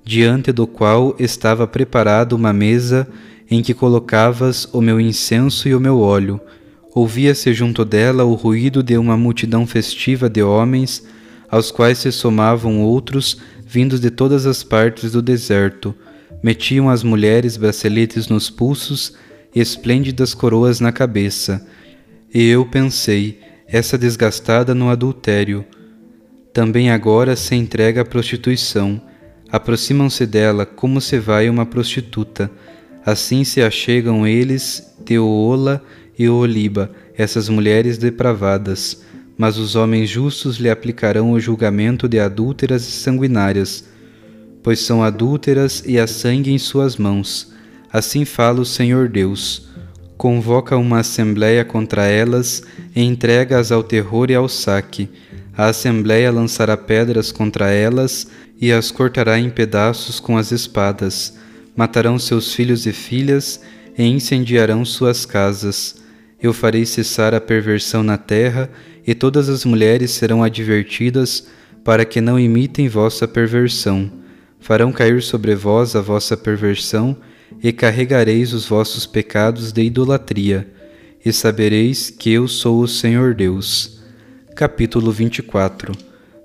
diante 0.03 0.51
do 0.51 0.65
qual 0.65 1.15
estava 1.19 1.67
preparada 1.67 2.35
uma 2.35 2.51
mesa 2.51 3.07
em 3.51 3.61
que 3.61 3.73
colocavas 3.73 4.65
o 4.71 4.79
meu 4.79 4.97
incenso 4.97 5.67
e 5.67 5.75
o 5.75 5.79
meu 5.79 5.99
óleo. 5.99 6.39
Ouvia-se 6.95 7.53
junto 7.53 7.83
dela 7.83 8.23
o 8.23 8.33
ruído 8.33 8.81
de 8.81 8.97
uma 8.97 9.17
multidão 9.17 9.67
festiva 9.67 10.29
de 10.29 10.41
homens, 10.41 11.05
aos 11.49 11.69
quais 11.69 11.97
se 11.97 12.13
somavam 12.13 12.81
outros 12.81 13.37
vindos 13.67 13.99
de 13.99 14.09
todas 14.09 14.45
as 14.45 14.63
partes 14.63 15.11
do 15.11 15.21
deserto. 15.21 15.93
Metiam 16.41 16.89
as 16.89 17.03
mulheres 17.03 17.57
braceletes 17.57 18.29
nos 18.29 18.49
pulsos 18.49 19.13
e 19.53 19.59
esplêndidas 19.59 20.33
coroas 20.33 20.79
na 20.79 20.93
cabeça. 20.93 21.67
E 22.33 22.47
eu 22.47 22.65
pensei, 22.65 23.37
essa 23.67 23.97
desgastada 23.97 24.73
no 24.73 24.89
adultério. 24.89 25.65
Também 26.53 26.89
agora 26.89 27.35
se 27.35 27.53
entrega 27.55 28.01
à 28.01 28.05
prostituição. 28.05 29.01
Aproximam-se 29.51 30.25
dela 30.25 30.65
como 30.65 31.01
se 31.01 31.19
vai 31.19 31.49
uma 31.49 31.65
prostituta. 31.65 32.49
Assim 33.05 33.43
se 33.43 33.61
achegam 33.61 34.27
eles, 34.27 34.93
Teoola 35.05 35.83
e 36.17 36.27
Oliba, 36.29 36.91
essas 37.17 37.49
mulheres 37.49 37.97
depravadas. 37.97 39.01
Mas 39.37 39.57
os 39.57 39.75
homens 39.75 40.09
justos 40.09 40.57
lhe 40.57 40.69
aplicarão 40.69 41.31
o 41.31 41.39
julgamento 41.39 42.07
de 42.07 42.19
adúlteras 42.19 42.87
e 42.87 42.91
sanguinárias, 42.91 43.85
pois 44.61 44.79
são 44.79 45.03
adúlteras 45.03 45.83
e 45.85 45.99
há 45.99 46.05
sangue 46.05 46.51
em 46.51 46.57
suas 46.57 46.97
mãos. 46.97 47.51
Assim 47.91 48.23
fala 48.23 48.61
o 48.61 48.65
Senhor 48.65 49.09
Deus 49.09 49.71
convoca 50.21 50.77
uma 50.77 50.99
assembléia 50.99 51.65
contra 51.65 52.05
elas 52.05 52.61
e 52.95 53.01
entrega-as 53.01 53.71
ao 53.71 53.81
terror 53.81 54.29
e 54.29 54.35
ao 54.35 54.47
saque. 54.47 55.09
A 55.57 55.65
assembléia 55.65 56.31
lançará 56.31 56.77
pedras 56.77 57.31
contra 57.31 57.71
elas 57.71 58.27
e 58.61 58.71
as 58.71 58.91
cortará 58.91 59.39
em 59.39 59.49
pedaços 59.49 60.19
com 60.19 60.37
as 60.37 60.51
espadas. 60.51 61.39
Matarão 61.81 62.19
seus 62.19 62.53
filhos 62.53 62.85
e 62.85 62.93
filhas 62.93 63.59
e 63.97 64.03
incendiarão 64.03 64.85
suas 64.85 65.25
casas. 65.25 65.95
Eu 66.39 66.53
farei 66.53 66.85
cessar 66.85 67.33
a 67.33 67.41
perversão 67.41 68.03
na 68.03 68.19
terra, 68.19 68.69
e 69.07 69.15
todas 69.15 69.49
as 69.49 69.65
mulheres 69.65 70.11
serão 70.11 70.43
advertidas 70.43 71.47
para 71.83 72.05
que 72.05 72.21
não 72.21 72.39
imitem 72.39 72.87
vossa 72.87 73.27
perversão. 73.27 74.11
Farão 74.59 74.91
cair 74.91 75.23
sobre 75.23 75.55
vós 75.55 75.95
a 75.95 76.01
vossa 76.01 76.37
perversão 76.37 77.17
e 77.63 77.73
carregareis 77.73 78.53
os 78.53 78.67
vossos 78.67 79.07
pecados 79.07 79.71
de 79.71 79.81
idolatria, 79.81 80.71
e 81.25 81.33
sabereis 81.33 82.11
que 82.11 82.29
eu 82.29 82.47
sou 82.47 82.79
o 82.79 82.87
Senhor 82.87 83.33
Deus. 83.33 84.03
Capítulo 84.55 85.11
24 85.11 85.93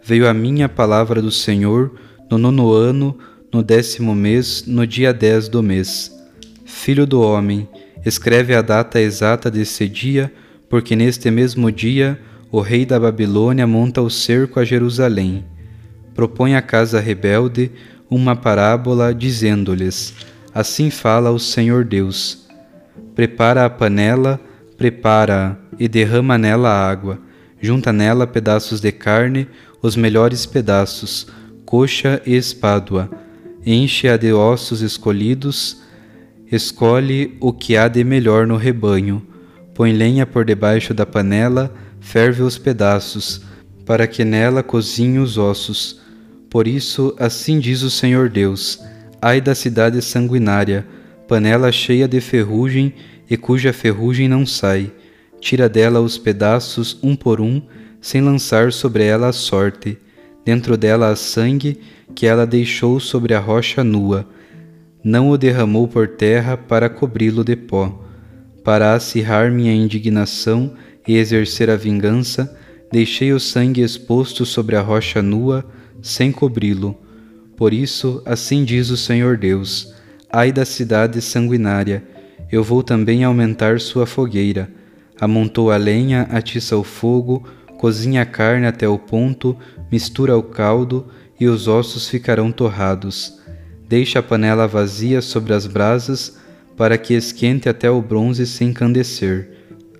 Veio 0.03 0.27
a 0.27 0.33
mim 0.33 0.63
a 0.63 0.69
palavra 0.71 1.21
do 1.21 1.31
Senhor 1.31 1.95
no 2.31 2.39
nono 2.39 2.73
ano, 2.73 3.19
no 3.53 3.63
décimo 3.63 4.15
mês, 4.15 4.65
no 4.67 4.87
dia 4.87 5.13
dez 5.13 5.49
do 5.49 5.63
mês. 5.63 6.13
Filho 6.65 7.07
do 7.07 7.21
homem, 7.21 7.69
escreve 8.05 8.55
a 8.55 8.63
data 8.63 9.01
exata 9.01 9.51
desse 9.51 9.89
dia, 9.89 10.33
porque 10.69 10.97
neste 10.97 11.31
mesmo 11.31 11.71
dia 11.71 12.19
o 12.51 12.61
rei 12.61 12.87
da 12.87 12.99
Babilônia 12.99 13.67
monta 13.67 14.01
o 14.03 14.11
cerco 14.11 14.61
a 14.61 14.65
Jerusalém. 14.65 15.45
Propõe 16.15 16.55
à 16.55 16.63
casa 16.63 17.01
rebelde 17.01 17.71
uma 18.09 18.35
parábola, 18.37 19.15
dizendo-lhes: 19.15 20.15
Assim 20.55 20.91
fala 20.91 21.31
o 21.31 21.39
Senhor 21.39 21.85
Deus. 21.85 22.47
Prepara 23.15 23.65
a 23.65 23.71
panela, 23.71 24.41
prepara 24.77 25.59
e 25.79 25.89
derrama 25.89 26.39
nela 26.39 26.71
água. 26.71 27.19
Junta 27.61 27.93
nela 27.93 28.27
pedaços 28.27 28.81
de 28.81 28.93
carne, 28.93 29.49
os 29.83 29.97
melhores 29.97 30.47
pedaços, 30.47 31.27
coxa 31.65 32.23
e 32.25 32.37
espádua. 32.37 33.11
Enche-a 33.69 34.17
de 34.17 34.33
ossos 34.33 34.81
escolhidos, 34.81 35.79
escolhe 36.53 37.37
o 37.41 37.53
que 37.53 37.77
há 37.77 37.89
de 37.89 38.05
melhor 38.05 38.47
no 38.47 38.57
rebanho. 38.57 39.27
Põe 39.75 39.93
lenha 39.93 40.25
por 40.25 40.45
debaixo 40.45 40.95
da 40.95 41.05
panela, 41.05 41.75
ferve 41.99 42.43
os 42.43 42.57
pedaços, 42.57 43.43
para 43.85 44.07
que 44.07 44.25
nela 44.25 44.63
cozinhe 44.63 45.19
os 45.19 45.37
ossos. 45.37 46.01
Por 46.49 46.69
isso, 46.69 47.13
assim 47.19 47.59
diz 47.59 47.83
o 47.83 47.91
Senhor 47.91 48.29
Deus: 48.29 48.79
Ai 49.21 49.41
da 49.41 49.53
cidade 49.53 50.01
sanguinária, 50.01 50.87
panela 51.27 51.73
cheia 51.73 52.07
de 52.07 52.21
ferrugem 52.21 52.95
e 53.29 53.37
cuja 53.37 53.73
ferrugem 53.73 54.29
não 54.29 54.47
sai. 54.47 54.93
Tira 55.41 55.69
dela 55.69 56.01
os 56.01 56.17
pedaços 56.17 56.97
um 57.03 57.17
por 57.17 57.41
um, 57.41 57.61
sem 58.01 58.21
lançar 58.21 58.73
sobre 58.73 59.03
ela 59.03 59.27
a 59.27 59.33
sorte. 59.33 59.99
Dentro 60.47 60.79
dela 60.79 61.11
há 61.11 61.17
sangue 61.17 61.79
que 62.15 62.27
ela 62.27 62.47
deixou 62.47 62.99
sobre 62.99 63.35
a 63.35 63.39
rocha 63.39 63.85
nua. 63.85 64.27
Não 65.05 65.29
o 65.29 65.37
derramou 65.37 65.87
por 65.87 66.09
terra 66.09 66.57
para 66.57 66.89
cobri-lo 66.89 67.45
de 67.45 67.55
pó. 67.55 68.03
Para 68.65 68.95
acirrar 68.95 69.53
minha 69.53 69.75
indignação 69.75 70.73
e 71.07 71.17
exercer 71.17 71.69
a 71.69 71.77
vingança, 71.77 72.59
deixei 72.91 73.35
o 73.35 73.39
sangue 73.39 73.83
exposto 73.83 74.47
sobre 74.47 74.77
a 74.77 74.81
rocha 74.81 75.21
nua, 75.21 75.63
sem 76.01 76.33
cobri-lo 76.33 76.99
por 77.57 77.73
isso, 77.73 78.23
assim 78.27 78.65
diz 78.65 78.91
o 78.91 78.97
Senhor 78.99 79.39
Deus: 79.39 79.95
Ai 80.31 80.53
da 80.53 80.65
cidade 80.67 81.23
sanguinária, 81.23 82.05
eu 82.53 82.63
vou 82.63 82.83
também 82.83 83.25
aumentar 83.25 83.81
sua 83.81 84.05
fogueira. 84.05 84.69
Amontou 85.19 85.71
a 85.71 85.79
lenha, 85.79 86.29
atiça 86.31 86.77
o 86.77 86.85
fogo, 86.85 87.49
cozinha 87.79 88.21
a 88.21 88.27
carne 88.27 88.67
até 88.67 88.87
o 88.87 88.99
ponto, 88.99 89.57
mistura 89.91 90.37
o 90.37 90.43
caldo 90.43 91.07
e 91.39 91.47
os 91.47 91.69
ossos 91.69 92.09
ficarão 92.09 92.51
torrados. 92.51 93.41
Deixa 93.89 94.19
a 94.19 94.23
panela 94.23 94.67
vazia 94.67 95.21
sobre 95.21 95.53
as 95.53 95.67
brasas, 95.67 96.39
para 96.77 96.99
que 96.99 97.15
esquente 97.15 97.69
até 97.69 97.91
o 97.91 98.03
bronze 98.03 98.47
se 98.47 98.65
encandecer. 98.65 99.51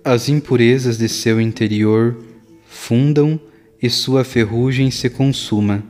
As 0.03 0.29
impurezas 0.29 0.97
de 0.97 1.09
seu 1.09 1.41
interior 1.41 2.17
fundam 2.65 3.39
e 3.81 3.89
sua 3.89 4.23
ferrugem 4.23 4.91
se 4.91 5.09
consuma 5.09 5.83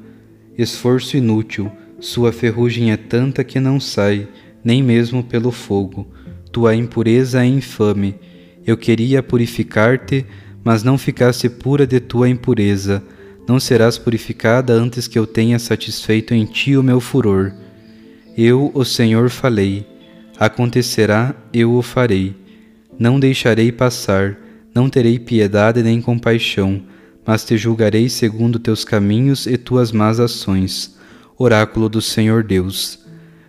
esforço 0.57 1.15
inútil, 1.15 1.71
sua 1.99 2.31
ferrugem 2.31 2.91
é 2.91 2.97
tanta 2.97 3.43
que 3.43 3.59
não 3.59 3.79
sai, 3.79 4.27
nem 4.63 4.81
mesmo 4.81 5.23
pelo 5.23 5.51
fogo. 5.51 6.07
Tua 6.51 6.75
impureza 6.75 7.43
é 7.43 7.45
infame. 7.45 8.15
Eu 8.65 8.75
queria 8.75 9.21
purificar-te, 9.21 10.25
mas 10.63 10.83
não 10.83 10.97
ficaste 10.97 11.47
pura 11.47 11.85
de 11.85 11.99
tua 11.99 12.27
impureza. 12.27 13.03
Não 13.47 13.59
serás 13.59 13.97
purificada 13.97 14.73
antes 14.73 15.07
que 15.07 15.17
eu 15.17 15.25
tenha 15.25 15.57
satisfeito 15.57 16.33
em 16.33 16.45
ti 16.45 16.75
o 16.75 16.83
meu 16.83 16.99
furor. 16.99 17.53
Eu, 18.37 18.71
o 18.73 18.83
Senhor, 18.83 19.29
falei. 19.29 19.85
Acontecerá, 20.37 21.35
eu 21.53 21.73
o 21.73 21.81
farei. 21.81 22.35
Não 22.99 23.19
deixarei 23.19 23.71
passar, 23.71 24.37
não 24.73 24.89
terei 24.89 25.17
piedade 25.17 25.81
nem 25.81 26.01
compaixão 26.01 26.83
mas 27.27 27.43
te 27.43 27.57
julgarei 27.57 28.07
segundo 28.07 28.57
teus 28.57 28.85
caminhos 28.85 29.45
e 29.45 29.57
tuas 29.57 29.91
más 29.91 30.17
ações. 30.17 30.97
Oráculo 31.37 31.89
do 31.89 32.01
Senhor 32.01 32.41
Deus. 32.41 32.99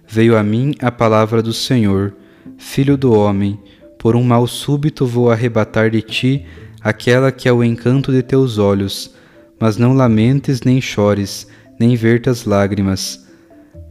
Veio 0.05 0.37
a 0.37 0.43
mim 0.43 0.75
a 0.81 0.91
palavra 0.91 1.41
do 1.41 1.53
Senhor, 1.53 2.13
Filho 2.57 2.97
do 2.97 3.13
homem, 3.13 3.57
por 3.97 4.17
um 4.17 4.25
mal 4.25 4.49
súbito 4.49 5.07
vou 5.07 5.31
arrebatar 5.31 5.91
de 5.91 6.03
ti 6.03 6.45
aquela 6.81 7.31
que 7.31 7.49
é 7.49 7.53
o 7.53 7.63
encanto 7.63 8.11
de 8.11 8.21
teus 8.21 8.59
olhos, 8.59 9.15
mas 9.61 9.77
não 9.77 9.93
lamentes 9.93 10.63
nem 10.63 10.81
chores, 10.81 11.47
nem 11.79 11.97
vertas 11.97 12.45
lágrimas. 12.45 13.27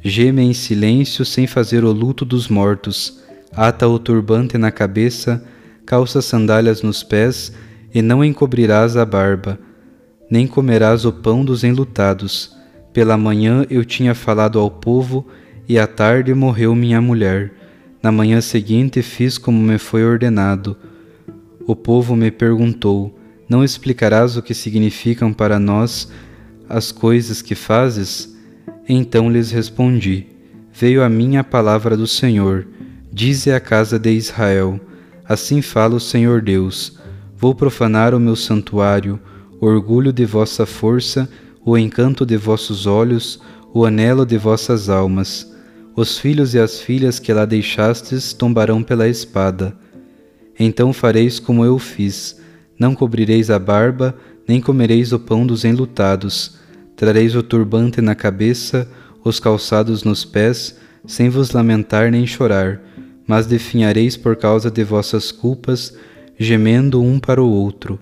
Geme 0.02 0.42
em 0.42 0.54
silêncio 0.54 1.26
sem 1.26 1.48
fazer 1.48 1.84
o 1.84 1.92
luto 1.92 2.24
dos 2.24 2.48
mortos, 2.48 3.22
ata 3.54 3.88
o 3.88 3.98
turbante 3.98 4.58
na 4.58 4.72
cabeça, 4.72 5.44
calça 5.86 6.22
sandálias 6.22 6.82
nos 6.82 7.04
pés 7.04 7.52
e 7.94 8.02
não 8.02 8.24
encobrirás 8.24 8.96
a 8.96 9.06
barba 9.06 9.60
nem 10.30 10.46
comerás 10.46 11.06
o 11.06 11.12
pão 11.12 11.44
dos 11.44 11.64
enlutados. 11.64 12.56
Pela 12.94 13.18
manhã 13.18 13.66
eu 13.70 13.86
tinha 13.86 14.14
falado 14.14 14.60
ao 14.60 14.70
povo, 14.70 15.26
e 15.70 15.78
à 15.78 15.86
tarde 15.86 16.34
morreu 16.34 16.74
minha 16.76 17.02
mulher. 17.02 17.54
Na 18.02 18.12
manhã 18.12 18.40
seguinte 18.42 19.02
fiz 19.02 19.38
como 19.38 19.62
me 19.62 19.78
foi 19.78 20.06
ordenado. 20.06 20.78
O 21.66 21.76
povo 21.76 22.16
me 22.16 22.32
perguntou: 22.32 23.17
Não 23.50 23.64
explicarás 23.64 24.36
o 24.36 24.42
que 24.42 24.54
significam 24.54 25.32
para 25.32 25.60
nós 25.60 26.12
as 26.68 26.92
coisas 26.92 27.42
que 27.42 27.56
fazes? 27.56 28.36
Então 28.88 29.30
lhes 29.32 29.52
respondi: 29.52 30.28
Veio 30.74 31.04
a 31.04 31.10
mim 31.10 31.38
a 31.38 31.44
palavra 31.44 31.96
do 31.96 32.08
Senhor. 32.08 32.68
Dize 33.12 33.52
à 33.52 33.60
casa 33.60 33.98
de 33.98 34.12
Israel: 34.12 34.80
Assim 35.24 35.62
fala 35.62 35.96
o 35.96 36.00
Senhor 36.00 36.42
Deus: 36.42 36.98
Vou 37.38 37.56
profanar 37.56 38.14
o 38.14 38.20
meu 38.20 38.36
santuário 38.36 39.20
orgulho 39.60 40.14
de 40.14 40.26
vossa 40.26 40.66
força, 40.66 41.30
o 41.66 41.78
encanto 41.78 42.26
de 42.26 42.38
vossos 42.38 42.86
olhos, 42.86 43.40
o 43.74 43.86
anelo 43.86 44.26
de 44.26 44.38
vossas 44.38 44.90
almas. 44.90 45.52
Os 45.96 46.20
filhos 46.20 46.54
e 46.54 46.60
as 46.60 46.80
filhas 46.80 47.18
que 47.18 47.34
lá 47.34 47.44
deixastes 47.44 48.34
tombarão 48.34 48.84
pela 48.84 49.08
espada. 49.08 49.76
Então 50.60 50.94
fareis 50.94 51.40
como 51.40 51.66
eu 51.66 51.80
fiz: 51.80 52.40
não 52.80 52.94
cobrireis 52.94 53.50
a 53.50 53.60
barba, 53.60 54.16
nem 54.48 54.62
comereis 54.62 55.12
o 55.12 55.20
pão 55.20 55.46
dos 55.46 55.66
enlutados. 55.66 56.58
Trareis 56.96 57.36
o 57.36 57.44
turbante 57.44 58.02
na 58.02 58.16
cabeça, 58.16 58.88
os 59.24 59.40
calçados 59.40 60.04
nos 60.04 60.24
pés, 60.24 60.78
sem 61.06 61.30
vos 61.30 61.52
lamentar 61.52 62.12
nem 62.12 62.26
chorar, 62.26 62.82
mas 63.26 63.46
definhareis 63.46 64.16
por 64.16 64.36
causa 64.36 64.72
de 64.72 64.84
vossas 64.84 65.32
culpas, 65.32 65.94
gemendo 66.40 67.02
um 67.02 67.20
para 67.20 67.42
o 67.42 67.50
outro. 67.50 68.00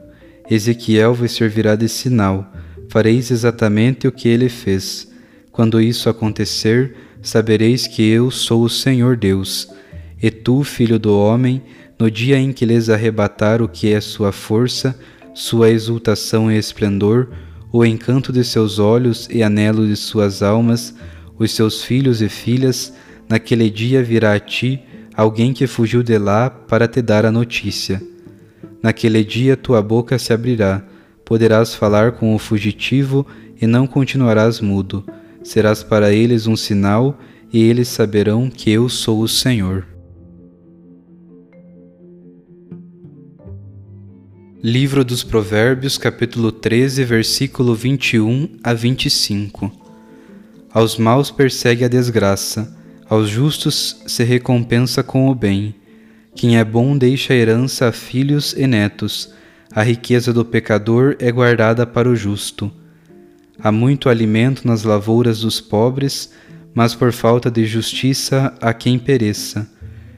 Ezequiel 0.49 1.13
vos 1.13 1.31
servirá 1.31 1.75
de 1.75 1.89
sinal, 1.89 2.51
fareis 2.89 3.31
exatamente 3.31 4.07
o 4.07 4.11
que 4.11 4.27
ele 4.27 4.49
fez. 4.49 5.11
Quando 5.51 5.81
isso 5.81 6.09
acontecer, 6.09 6.95
sabereis 7.21 7.87
que 7.87 8.07
eu 8.07 8.29
sou 8.29 8.63
o 8.63 8.69
Senhor 8.69 9.17
Deus. 9.17 9.67
E 10.21 10.29
tu, 10.29 10.63
filho 10.63 10.99
do 10.99 11.17
homem, 11.17 11.61
no 11.99 12.11
dia 12.11 12.37
em 12.37 12.51
que 12.51 12.65
lhes 12.65 12.89
arrebatar 12.89 13.61
o 13.61 13.69
que 13.69 13.93
é 13.93 14.01
sua 14.01 14.31
força, 14.31 14.97
sua 15.33 15.69
exultação 15.69 16.51
e 16.51 16.57
esplendor, 16.57 17.29
o 17.71 17.85
encanto 17.85 18.31
de 18.31 18.43
seus 18.43 18.79
olhos 18.79 19.27
e 19.29 19.43
anelo 19.43 19.87
de 19.87 19.95
suas 19.95 20.41
almas, 20.41 20.95
os 21.37 21.51
seus 21.51 21.83
filhos 21.83 22.21
e 22.21 22.29
filhas, 22.29 22.93
naquele 23.27 23.69
dia 23.69 24.03
virá 24.03 24.33
a 24.33 24.39
ti 24.39 24.81
alguém 25.15 25.53
que 25.53 25.67
fugiu 25.67 26.03
de 26.03 26.17
lá 26.17 26.49
para 26.49 26.87
te 26.87 27.01
dar 27.01 27.25
a 27.25 27.31
notícia. 27.31 28.01
Naquele 28.81 29.23
dia 29.23 29.57
tua 29.57 29.81
boca 29.81 30.19
se 30.19 30.31
abrirá, 30.31 30.83
poderás 31.23 31.73
falar 31.73 32.13
com 32.13 32.35
o 32.35 32.39
fugitivo 32.39 33.25
e 33.59 33.65
não 33.65 33.87
continuarás 33.87 34.61
mudo. 34.61 35.03
Serás 35.43 35.83
para 35.83 36.13
eles 36.13 36.47
um 36.47 36.55
sinal 36.55 37.19
e 37.51 37.63
eles 37.63 37.87
saberão 37.87 38.49
que 38.49 38.69
eu 38.69 38.89
sou 38.89 39.21
o 39.21 39.27
Senhor. 39.27 39.94
Livro 44.67 45.05
dos 45.05 45.21
Provérbios, 45.23 45.95
capítulo 45.95 46.51
13, 46.51 47.03
versículo 47.03 47.75
21 47.75 48.49
a 48.63 48.73
25. 48.73 49.71
Aos 50.73 50.97
maus 50.97 51.29
persegue 51.29 51.85
a 51.85 51.87
desgraça, 51.87 52.75
aos 53.07 53.29
justos 53.29 54.01
se 54.07 54.23
recompensa 54.23 55.03
com 55.03 55.29
o 55.29 55.35
bem. 55.35 55.75
Quem 56.33 56.57
é 56.57 56.63
bom 56.63 56.97
deixa 56.97 57.35
herança 57.35 57.89
a 57.89 57.91
filhos 57.91 58.55
e 58.57 58.65
netos, 58.65 59.31
a 59.71 59.83
riqueza 59.83 60.33
do 60.33 60.43
pecador 60.43 61.15
é 61.19 61.31
guardada 61.31 61.85
para 61.85 62.09
o 62.09 62.15
justo. 62.15 62.71
Há 63.59 63.71
muito 63.71 64.09
alimento 64.09 64.67
nas 64.67 64.81
lavouras 64.81 65.41
dos 65.41 65.61
pobres, 65.61 66.31
mas 66.73 66.95
por 66.95 67.11
falta 67.11 67.51
de 67.51 67.67
justiça 67.67 68.51
há 68.59 68.73
quem 68.73 68.97
pereça. 68.97 69.69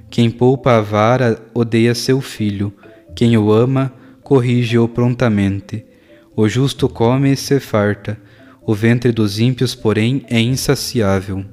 Quem 0.09 0.31
poupa 0.31 0.77
a 0.77 0.79
vara 0.79 1.37
odeia 1.53 1.93
seu 1.93 2.21
filho, 2.21 2.73
quem 3.13 3.37
o 3.37 3.51
ama, 3.51 3.91
corrige-o 4.27 4.89
prontamente. 4.89 5.85
O 6.35 6.49
justo 6.49 6.89
come 6.89 7.31
e 7.31 7.37
se 7.37 7.61
farta, 7.61 8.19
o 8.61 8.75
ventre 8.75 9.09
dos 9.09 9.39
ímpios, 9.39 9.73
porém, 9.73 10.25
é 10.29 10.37
insaciável. 10.37 11.45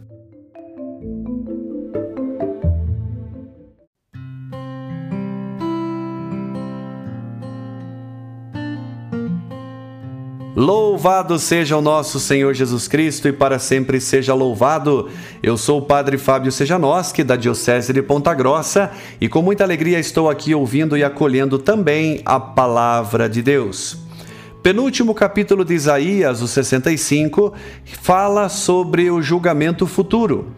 Louvado 10.57 11.37
seja 11.37 11.77
o 11.77 11.83
nosso 11.83 12.21
Senhor 12.21 12.55
Jesus 12.55 12.87
Cristo 12.87 13.27
e 13.27 13.33
para 13.33 13.59
sempre 13.59 14.01
seja 14.01 14.35
louvado. 14.35 15.11
Eu 15.43 15.57
sou 15.57 15.81
o 15.81 15.83
Padre 15.83 16.17
Fábio 16.17 16.53
Sejanoski, 16.53 17.25
da 17.25 17.35
Diocese 17.35 17.93
de 17.93 18.01
Ponta 18.01 18.33
Grossa, 18.33 18.93
e 19.21 19.29
com 19.29 19.43
muita 19.43 19.65
alegria 19.65 19.99
estou 19.99 20.31
aqui 20.31 20.55
ouvindo 20.55 20.97
e 20.97 21.03
acolhendo 21.03 21.59
também 21.59 22.21
a 22.25 22.39
Palavra 22.39 23.29
de 23.29 23.43
Deus. 23.43 23.99
Penúltimo 24.63 25.13
capítulo 25.13 25.65
de 25.65 25.75
Isaías, 25.75 26.41
o 26.41 26.47
65, 26.47 27.53
fala 28.01 28.49
sobre 28.49 29.11
o 29.11 29.21
julgamento 29.21 29.89
futuro. 29.89 30.53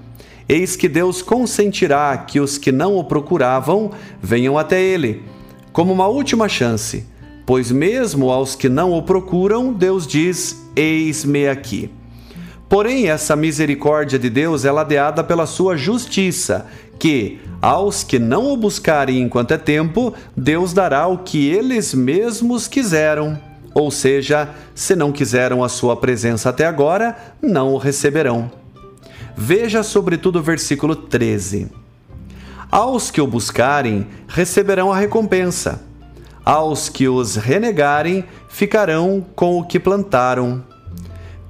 Eis 0.47 0.77
que 0.77 0.91
Deus 0.91 1.23
consentirá 1.23 2.15
que 2.19 2.39
os 2.39 2.59
que 2.59 2.71
não 2.71 2.97
o 2.97 3.05
procuravam 3.05 3.91
venham 4.21 4.59
até 4.59 4.79
ele, 4.79 5.23
como 5.73 5.91
uma 5.91 6.07
última 6.07 6.51
chance 6.51 7.16
Pois 7.47 7.71
mesmo 7.71 8.29
aos 8.29 8.57
que 8.57 8.69
não 8.69 8.93
o 8.93 9.03
procuram, 9.03 9.73
Deus 9.73 10.05
diz: 10.05 10.69
Eis-me 10.75 11.47
aqui. 11.47 11.89
Porém, 12.69 13.09
essa 13.09 13.37
misericórdia 13.37 14.19
de 14.19 14.29
Deus 14.29 14.65
é 14.65 14.73
ladeada 14.73 15.23
pela 15.23 15.47
sua 15.47 15.77
justiça, 15.77 16.67
que, 16.99 17.39
aos 17.63 18.03
que 18.03 18.19
não 18.19 18.53
o 18.53 18.57
buscarem 18.57 19.23
enquanto 19.23 19.53
é 19.53 19.59
tempo, 19.59 20.13
Deus 20.37 20.73
dará 20.73 21.07
o 21.07 21.19
que 21.19 21.49
eles 21.49 21.95
mesmos 21.95 22.67
quiseram. 22.67 23.39
Ou 23.73 23.93
seja, 23.93 24.51
se 24.75 24.97
não 24.97 25.13
quiseram 25.13 25.63
a 25.63 25.69
sua 25.69 25.97
presença 25.97 26.49
até 26.49 26.67
agora, 26.67 27.17
não 27.41 27.75
o 27.75 27.79
receberão. 27.79 28.51
Veja 29.37 29.85
sobretudo 29.85 30.41
o 30.41 30.43
versículo 30.43 30.97
13. 30.97 31.69
Aos 32.71 33.11
que 33.11 33.21
o 33.21 33.27
buscarem, 33.27 34.09
receberão 34.27 34.91
a 34.91 34.99
recompensa. 34.99 35.83
Aos 36.47 36.89
que 36.89 37.09
os 37.09 37.35
renegarem, 37.35 38.25
ficarão 38.49 39.27
com 39.35 39.59
o 39.59 39.65
que 39.65 39.81
plantaram. 39.81 40.63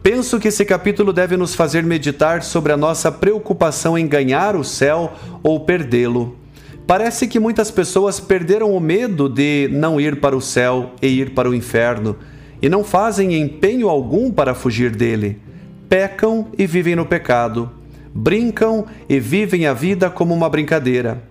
Penso 0.03 0.41
que 0.41 0.49
esse 0.49 0.65
capítulo 0.65 1.13
deve 1.13 1.37
nos 1.37 1.55
fazer 1.55 1.83
meditar 1.83 2.43
sobre 2.43 2.73
a 2.73 2.79
nossa 2.79 3.13
preocupação 3.13 3.99
em 3.99 4.07
ganhar 4.07 4.57
o 4.57 4.65
céu 4.65 5.13
ou 5.43 5.61
perdê-lo. 5.61 6.39
Parece 6.87 7.29
que 7.29 7.39
muitas 7.39 7.71
pessoas 7.71 8.19
perderam 8.19 8.75
o 8.75 8.81
medo 8.81 9.29
de 9.29 9.69
não 9.71 10.01
ir 10.01 10.19
para 10.19 10.35
o 10.35 10.41
céu 10.41 10.93
e 11.03 11.09
ir 11.09 11.35
para 11.35 11.51
o 11.51 11.55
inferno, 11.55 12.17
e 12.63 12.69
não 12.71 12.83
fazem 12.83 13.39
empenho 13.39 13.91
algum 13.91 14.31
para 14.31 14.55
fugir 14.55 14.97
dele. 14.97 15.43
Pecam 15.91 16.47
e 16.57 16.67
vivem 16.67 16.97
no 16.97 17.05
pecado. 17.05 17.71
Brincam 18.15 18.87
e 19.07 19.21
vivem 19.21 19.67
a 19.67 19.75
vida 19.75 20.09
como 20.09 20.33
uma 20.33 20.49
brincadeira. 20.49 21.23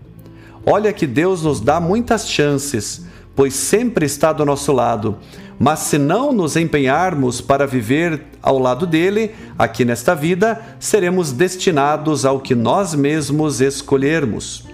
Olha 0.64 0.94
que 0.94 1.08
Deus 1.08 1.42
nos 1.42 1.60
dá 1.60 1.80
muitas 1.80 2.30
chances, 2.30 3.06
pois 3.36 3.54
sempre 3.54 4.06
está 4.06 4.32
do 4.32 4.46
nosso 4.46 4.72
lado. 4.72 5.18
Mas 5.60 5.80
se 5.80 5.98
não 5.98 6.34
nos 6.34 6.56
empenharmos 6.56 7.42
para 7.42 7.66
viver 7.66 8.24
ao 8.42 8.60
lado 8.60 8.86
dele, 8.86 9.32
aqui 9.58 9.86
nesta 9.86 10.14
vida, 10.14 10.62
seremos 10.80 11.32
destinados 11.32 12.26
ao 12.26 12.40
que 12.40 12.54
nós 12.54 12.94
mesmos 12.94 13.62
escolhermos. 13.62 14.66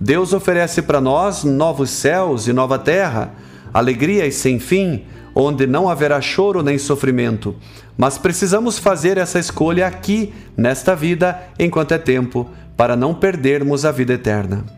Deus 0.00 0.32
oferece 0.32 0.82
para 0.82 1.00
nós 1.00 1.44
novos 1.44 1.90
céus 1.90 2.46
e 2.46 2.52
nova 2.52 2.78
terra, 2.78 3.32
alegrias 3.72 4.34
sem 4.34 4.58
fim, 4.58 5.04
onde 5.34 5.66
não 5.66 5.88
haverá 5.88 6.20
choro 6.20 6.62
nem 6.62 6.78
sofrimento. 6.78 7.54
Mas 7.96 8.18
precisamos 8.18 8.78
fazer 8.78 9.18
essa 9.18 9.38
escolha 9.38 9.86
aqui, 9.86 10.32
nesta 10.56 10.94
vida, 10.94 11.42
enquanto 11.58 11.92
é 11.92 11.98
tempo, 11.98 12.48
para 12.76 12.96
não 12.96 13.14
perdermos 13.14 13.84
a 13.84 13.92
vida 13.92 14.14
eterna. 14.14 14.75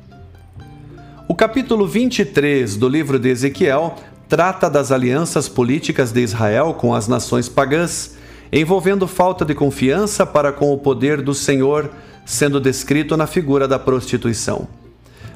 O 1.31 1.35
capítulo 1.35 1.87
23 1.87 2.79
do 2.79 2.89
livro 2.89 3.19
de 3.19 3.29
Ezequiel 3.29 3.97
trata 4.31 4.71
das 4.71 4.91
alianças 4.91 5.47
políticas 5.47 6.11
de 6.11 6.23
Israel 6.23 6.73
com 6.73 6.95
as 6.95 7.07
nações 7.07 7.51
pagãs, 7.51 8.17
envolvendo 8.51 9.07
falta 9.07 9.45
de 9.45 9.55
confiança 9.55 10.25
para 10.25 10.53
com 10.53 10.73
o 10.73 10.79
poder 10.79 11.21
do 11.21 11.35
Senhor, 11.35 11.91
sendo 12.25 12.59
descrito 12.59 13.15
na 13.15 13.27
figura 13.27 13.69
da 13.69 13.79
prostituição. 13.79 14.67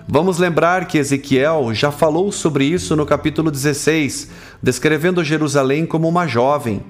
Vamos 0.08 0.38
lembrar 0.38 0.86
que 0.86 0.96
Ezequiel 0.96 1.74
já 1.74 1.92
falou 1.92 2.32
sobre 2.32 2.64
isso 2.64 2.96
no 2.96 3.04
capítulo 3.04 3.50
16, 3.50 4.30
descrevendo 4.62 5.22
Jerusalém 5.22 5.84
como 5.84 6.08
uma 6.08 6.26
jovem. 6.26 6.82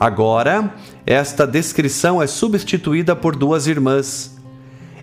Agora, 0.00 0.72
esta 1.04 1.46
descrição 1.46 2.22
é 2.22 2.26
substituída 2.26 3.14
por 3.14 3.36
duas 3.36 3.66
irmãs, 3.66 4.39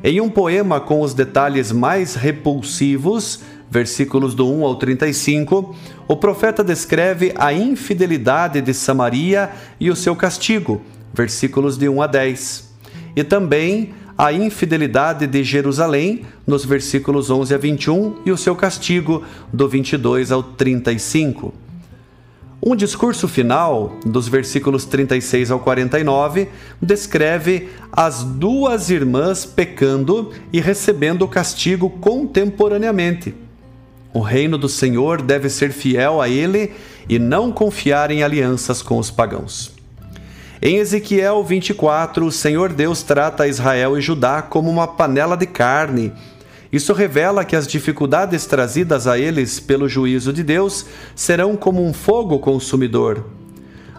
em 0.09 0.21
um 0.21 0.29
poema 0.29 0.79
com 0.79 1.01
os 1.01 1.13
detalhes 1.13 1.69
mais 1.69 2.15
repulsivos, 2.15 3.41
versículos 3.69 4.33
do 4.33 4.49
1 4.49 4.63
ao 4.63 4.77
35, 4.77 5.75
o 6.07 6.15
profeta 6.15 6.63
descreve 6.63 7.33
a 7.35 7.51
infidelidade 7.51 8.61
de 8.61 8.73
Samaria 8.73 9.51
e 9.77 9.91
o 9.91 9.97
seu 9.97 10.15
castigo, 10.15 10.81
versículos 11.13 11.77
de 11.77 11.89
1 11.89 12.01
a 12.01 12.07
10. 12.07 12.69
E 13.17 13.21
também 13.21 13.93
a 14.17 14.31
infidelidade 14.31 15.27
de 15.27 15.43
Jerusalém, 15.43 16.21
nos 16.47 16.63
versículos 16.63 17.29
11 17.29 17.53
a 17.53 17.57
21, 17.57 18.21
e 18.25 18.31
o 18.31 18.37
seu 18.37 18.55
castigo, 18.55 19.25
do 19.51 19.67
22 19.67 20.31
ao 20.31 20.41
35. 20.41 21.66
Um 22.69 22.75
discurso 22.75 23.29
final, 23.29 23.97
dos 24.05 24.27
versículos 24.27 24.83
36 24.83 25.51
ao 25.51 25.59
49, 25.61 26.49
descreve 26.81 27.69
as 27.89 28.25
duas 28.25 28.89
irmãs 28.89 29.45
pecando 29.45 30.33
e 30.51 30.59
recebendo 30.59 31.21
o 31.21 31.29
castigo 31.29 31.89
contemporaneamente. 31.89 33.33
O 34.13 34.19
reino 34.19 34.57
do 34.57 34.67
Senhor 34.67 35.21
deve 35.21 35.49
ser 35.49 35.71
fiel 35.71 36.21
a 36.21 36.27
ele 36.27 36.73
e 37.07 37.17
não 37.17 37.53
confiar 37.53 38.11
em 38.11 38.21
alianças 38.21 38.81
com 38.81 38.97
os 38.97 39.09
pagãos. 39.09 39.71
Em 40.61 40.75
Ezequiel 40.75 41.41
24, 41.45 42.25
o 42.25 42.31
Senhor 42.33 42.73
Deus 42.73 43.01
trata 43.01 43.47
Israel 43.47 43.97
e 43.97 44.01
Judá 44.01 44.41
como 44.41 44.69
uma 44.69 44.89
panela 44.89 45.37
de 45.37 45.45
carne 45.45 46.11
isso 46.71 46.93
revela 46.93 47.45
que 47.45 47.55
as 47.55 47.67
dificuldades 47.67 48.45
trazidas 48.45 49.07
a 49.07 49.17
eles 49.17 49.59
pelo 49.59 49.87
juízo 49.87 50.33
de 50.33 50.43
Deus 50.43 50.85
serão 51.15 51.55
como 51.55 51.85
um 51.85 51.93
fogo 51.93 52.39
consumidor. 52.39 53.25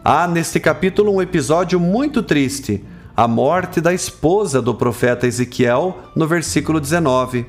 Há 0.05 0.27
neste 0.29 0.61
capítulo 0.61 1.13
um 1.13 1.23
episódio 1.23 1.81
muito 1.81 2.23
triste, 2.23 2.85
a 3.17 3.27
morte 3.27 3.81
da 3.81 3.93
esposa 3.93 4.63
do 4.63 4.75
profeta 4.75 5.27
Ezequiel, 5.27 5.99
no 6.15 6.27
versículo 6.27 6.81
19. 6.81 7.47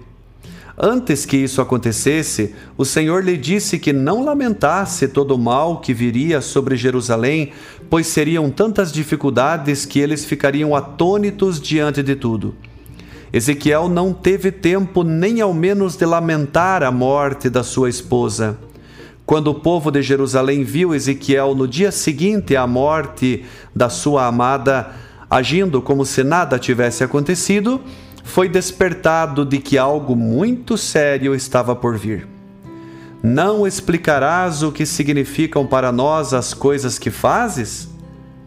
Antes 0.82 1.26
que 1.26 1.36
isso 1.36 1.62
acontecesse, 1.62 2.56
o 2.78 2.86
Senhor 2.86 3.22
lhe 3.22 3.36
disse 3.36 3.78
que 3.78 3.92
não 3.92 4.24
lamentasse 4.24 5.10
todo 5.10 5.36
o 5.36 5.38
mal 5.38 5.82
que 5.82 5.94
viria 5.94 6.40
sobre 6.40 6.78
Jerusalém, 6.78 7.52
pois 7.90 8.08
seriam 8.08 8.50
tantas 8.50 8.90
dificuldades 8.90 9.86
que 9.86 10.00
eles 10.00 10.24
ficariam 10.24 10.74
atônitos 10.74 11.60
diante 11.60 12.02
de 12.02 12.16
tudo. 12.16 12.56
Ezequiel 13.32 13.88
não 13.88 14.12
teve 14.12 14.52
tempo 14.52 15.04
nem 15.04 15.40
ao 15.40 15.54
menos 15.54 15.96
de 15.96 16.06
lamentar 16.06 16.82
a 16.82 16.92
morte 16.92 17.50
da 17.50 17.64
sua 17.64 17.90
esposa. 17.90 18.58
Quando 19.26 19.52
o 19.52 19.56
povo 19.56 19.92
de 19.92 20.02
Jerusalém 20.02 20.64
viu 20.64 20.96
Ezequiel 20.96 21.54
no 21.54 21.68
dia 21.68 21.92
seguinte 21.92 22.56
à 22.56 22.66
morte 22.66 23.46
da 23.76 23.88
sua 23.88 24.26
amada, 24.26 24.90
agindo 25.30 25.80
como 25.82 26.04
se 26.04 26.24
nada 26.24 26.58
tivesse 26.58 27.04
acontecido, 27.04 27.80
foi 28.24 28.50
despertado 28.50 29.46
de 29.46 29.60
que 29.60 29.78
algo 29.78 30.16
muito 30.16 30.76
sério 30.76 31.36
estava 31.36 31.76
por 31.76 31.96
vir. 31.96 32.28
Não 33.22 33.68
explicarás 33.68 34.64
o 34.64 34.72
que 34.72 34.86
significam 34.86 35.68
para 35.68 35.92
nós 35.92 36.34
as 36.34 36.54
coisas 36.54 36.98
que 36.98 37.12
fazes? 37.12 37.90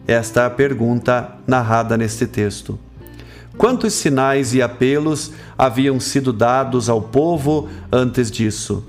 Esta 0.05 0.41
é 0.41 0.45
a 0.45 0.49
pergunta 0.49 1.35
narrada 1.47 1.95
neste 1.95 2.27
texto. 2.27 2.77
Quantos 3.57 3.93
sinais 3.93 4.53
e 4.53 4.61
apelos 4.61 5.31
haviam 5.57 5.99
sido 5.99 6.33
dados 6.33 6.89
ao 6.89 7.01
povo 7.01 7.69
antes 7.91 8.31
disso? 8.31 8.83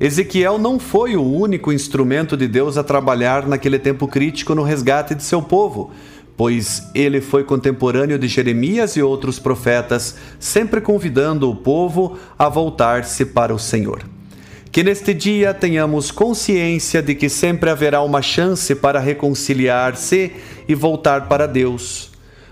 Ezequiel 0.00 0.58
não 0.58 0.78
foi 0.78 1.14
o 1.14 1.22
único 1.22 1.70
instrumento 1.70 2.34
de 2.34 2.48
Deus 2.48 2.78
a 2.78 2.82
trabalhar 2.82 3.46
naquele 3.46 3.78
tempo 3.78 4.08
crítico 4.08 4.54
no 4.54 4.62
resgate 4.62 5.14
de 5.14 5.22
seu 5.22 5.42
povo, 5.42 5.90
pois 6.34 6.88
ele 6.94 7.20
foi 7.20 7.44
contemporâneo 7.44 8.18
de 8.18 8.26
Jeremias 8.26 8.96
e 8.96 9.02
outros 9.02 9.38
profetas, 9.38 10.16
sempre 10.38 10.80
convidando 10.80 11.50
o 11.50 11.54
povo 11.54 12.18
a 12.38 12.48
voltar-se 12.48 13.26
para 13.26 13.54
o 13.54 13.58
Senhor. 13.58 14.02
Que 14.72 14.82
neste 14.82 15.12
dia 15.12 15.52
tenhamos 15.52 16.10
consciência 16.10 17.02
de 17.02 17.14
que 17.14 17.28
sempre 17.28 17.68
haverá 17.68 18.00
uma 18.00 18.22
chance 18.22 18.74
para 18.74 18.98
reconciliar-se 18.98 20.32
e 20.66 20.74
voltar 20.74 21.28
para 21.28 21.46
Deus. 21.46 22.09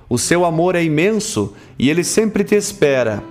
O 0.09 0.18
seu 0.18 0.44
amor 0.44 0.75
é 0.75 0.83
imenso 0.83 1.55
e 1.79 1.90
ele 1.90 2.03
sempre 2.03 2.44
te 2.44 2.55
espera 2.55 3.23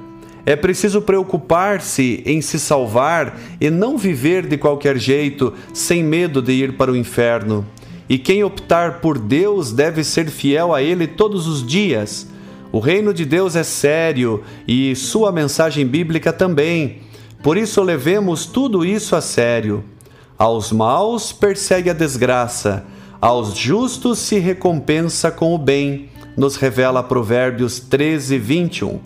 é 0.47 0.55
preciso 0.55 1.01
preocupar-se 1.01 2.23
em 2.25 2.39
se 2.39 2.57
salvar 2.57 3.37
e 3.59 3.69
não 3.69 3.97
viver 3.97 4.47
de 4.47 4.57
qualquer 4.57 4.97
jeito, 4.97 5.53
sem 5.73 6.01
medo 6.01 6.41
de 6.41 6.53
ir 6.53 6.77
para 6.77 6.89
o 6.89 6.95
inferno. 6.95 7.65
E 8.07 8.17
quem 8.17 8.45
optar 8.45 9.01
por 9.01 9.19
Deus 9.19 9.73
deve 9.73 10.05
ser 10.05 10.29
fiel 10.29 10.73
a 10.73 10.81
Ele 10.81 11.05
todos 11.05 11.47
os 11.47 11.67
dias. 11.67 12.29
O 12.71 12.79
reino 12.79 13.13
de 13.13 13.25
Deus 13.25 13.57
é 13.57 13.63
sério 13.63 14.41
e 14.65 14.95
sua 14.95 15.33
mensagem 15.33 15.85
bíblica 15.85 16.31
também. 16.31 16.99
Por 17.43 17.57
isso, 17.57 17.83
levemos 17.83 18.45
tudo 18.45 18.85
isso 18.85 19.17
a 19.17 19.21
sério. 19.21 19.83
Aos 20.37 20.71
maus 20.71 21.33
persegue 21.33 21.89
a 21.89 21.93
desgraça, 21.93 22.85
aos 23.19 23.53
justos 23.53 24.19
se 24.19 24.39
recompensa 24.39 25.29
com 25.29 25.53
o 25.53 25.57
bem, 25.57 26.07
nos 26.37 26.55
revela 26.55 27.01
Provérbios 27.01 27.79
13, 27.79 28.37
21. 28.37 28.99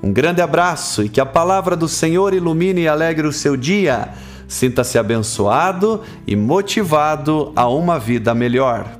Um 0.00 0.12
grande 0.12 0.40
abraço 0.40 1.02
e 1.02 1.08
que 1.08 1.20
a 1.20 1.26
palavra 1.26 1.76
do 1.76 1.88
Senhor 1.88 2.32
ilumine 2.32 2.82
e 2.82 2.88
alegre 2.88 3.26
o 3.26 3.32
seu 3.32 3.56
dia. 3.56 4.10
Sinta-se 4.46 4.96
abençoado 4.96 6.02
e 6.24 6.36
motivado 6.36 7.52
a 7.56 7.68
uma 7.68 7.98
vida 7.98 8.32
melhor. 8.32 8.96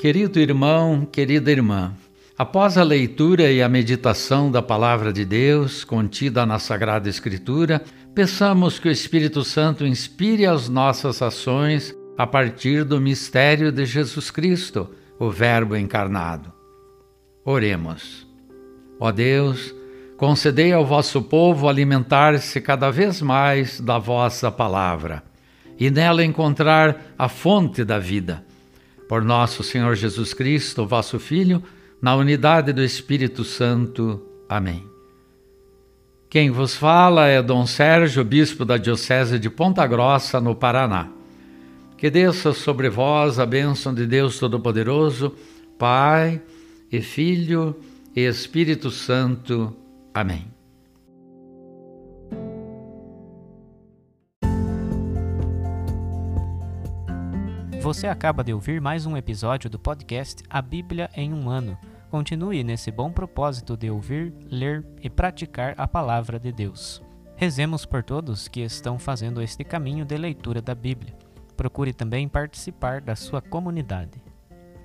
Querido 0.00 0.40
irmão, 0.40 1.06
querida 1.12 1.50
irmã, 1.50 1.92
após 2.38 2.78
a 2.78 2.82
leitura 2.82 3.52
e 3.52 3.62
a 3.62 3.68
meditação 3.68 4.50
da 4.50 4.62
palavra 4.62 5.12
de 5.12 5.26
Deus 5.26 5.84
contida 5.84 6.46
na 6.46 6.58
Sagrada 6.58 7.06
Escritura, 7.06 7.82
peçamos 8.14 8.78
que 8.78 8.88
o 8.88 8.92
Espírito 8.92 9.44
Santo 9.44 9.86
inspire 9.86 10.46
as 10.46 10.68
nossas 10.68 11.22
ações 11.22 11.94
a 12.16 12.26
partir 12.26 12.84
do 12.84 13.00
mistério 13.00 13.72
de 13.72 13.84
Jesus 13.86 14.30
Cristo, 14.30 14.90
o 15.18 15.30
Verbo 15.30 15.76
encarnado. 15.76 16.52
Oremos. 17.44 18.26
Ó 18.98 19.10
Deus, 19.10 19.74
concedei 20.16 20.72
ao 20.72 20.84
vosso 20.84 21.22
povo 21.22 21.68
alimentar-se 21.68 22.60
cada 22.60 22.90
vez 22.90 23.22
mais 23.22 23.80
da 23.80 23.98
vossa 23.98 24.50
palavra 24.50 25.22
e 25.78 25.90
nela 25.90 26.22
encontrar 26.22 27.14
a 27.18 27.26
fonte 27.26 27.82
da 27.82 27.98
vida. 27.98 28.44
Por 29.08 29.24
nosso 29.24 29.62
Senhor 29.62 29.96
Jesus 29.96 30.34
Cristo, 30.34 30.86
vosso 30.86 31.18
Filho, 31.18 31.62
na 32.02 32.14
unidade 32.14 32.72
do 32.72 32.84
Espírito 32.84 33.42
Santo. 33.44 34.22
Amém. 34.46 34.89
Quem 36.30 36.48
vos 36.48 36.76
fala 36.76 37.26
é 37.26 37.42
Dom 37.42 37.66
Sérgio, 37.66 38.24
bispo 38.24 38.64
da 38.64 38.76
Diocese 38.76 39.36
de 39.36 39.50
Ponta 39.50 39.84
Grossa, 39.84 40.40
no 40.40 40.54
Paraná. 40.54 41.08
Que 41.98 42.08
desça 42.08 42.52
sobre 42.52 42.88
vós 42.88 43.40
a 43.40 43.44
bênção 43.44 43.92
de 43.92 44.06
Deus 44.06 44.38
Todo-Poderoso, 44.38 45.34
Pai 45.76 46.40
e 46.88 47.00
Filho 47.00 47.74
e 48.14 48.20
Espírito 48.20 48.92
Santo. 48.92 49.76
Amém. 50.14 50.46
Você 57.82 58.06
acaba 58.06 58.44
de 58.44 58.54
ouvir 58.54 58.80
mais 58.80 59.04
um 59.04 59.16
episódio 59.16 59.68
do 59.68 59.80
podcast 59.80 60.44
A 60.48 60.62
Bíblia 60.62 61.10
em 61.16 61.34
um 61.34 61.50
Ano. 61.50 61.76
Continue 62.10 62.64
nesse 62.64 62.90
bom 62.90 63.10
propósito 63.10 63.76
de 63.76 63.90
ouvir, 63.90 64.34
ler 64.50 64.84
e 65.00 65.08
praticar 65.08 65.74
a 65.78 65.86
palavra 65.86 66.38
de 66.38 66.52
Deus. 66.52 67.00
Rezemos 67.36 67.86
por 67.86 68.02
todos 68.02 68.48
que 68.48 68.60
estão 68.60 68.98
fazendo 68.98 69.40
este 69.40 69.64
caminho 69.64 70.04
de 70.04 70.18
leitura 70.18 70.60
da 70.60 70.74
Bíblia 70.74 71.16
procure 71.60 71.92
também 71.92 72.26
participar 72.26 73.02
da 73.02 73.14
sua 73.14 73.42
comunidade. 73.42 74.22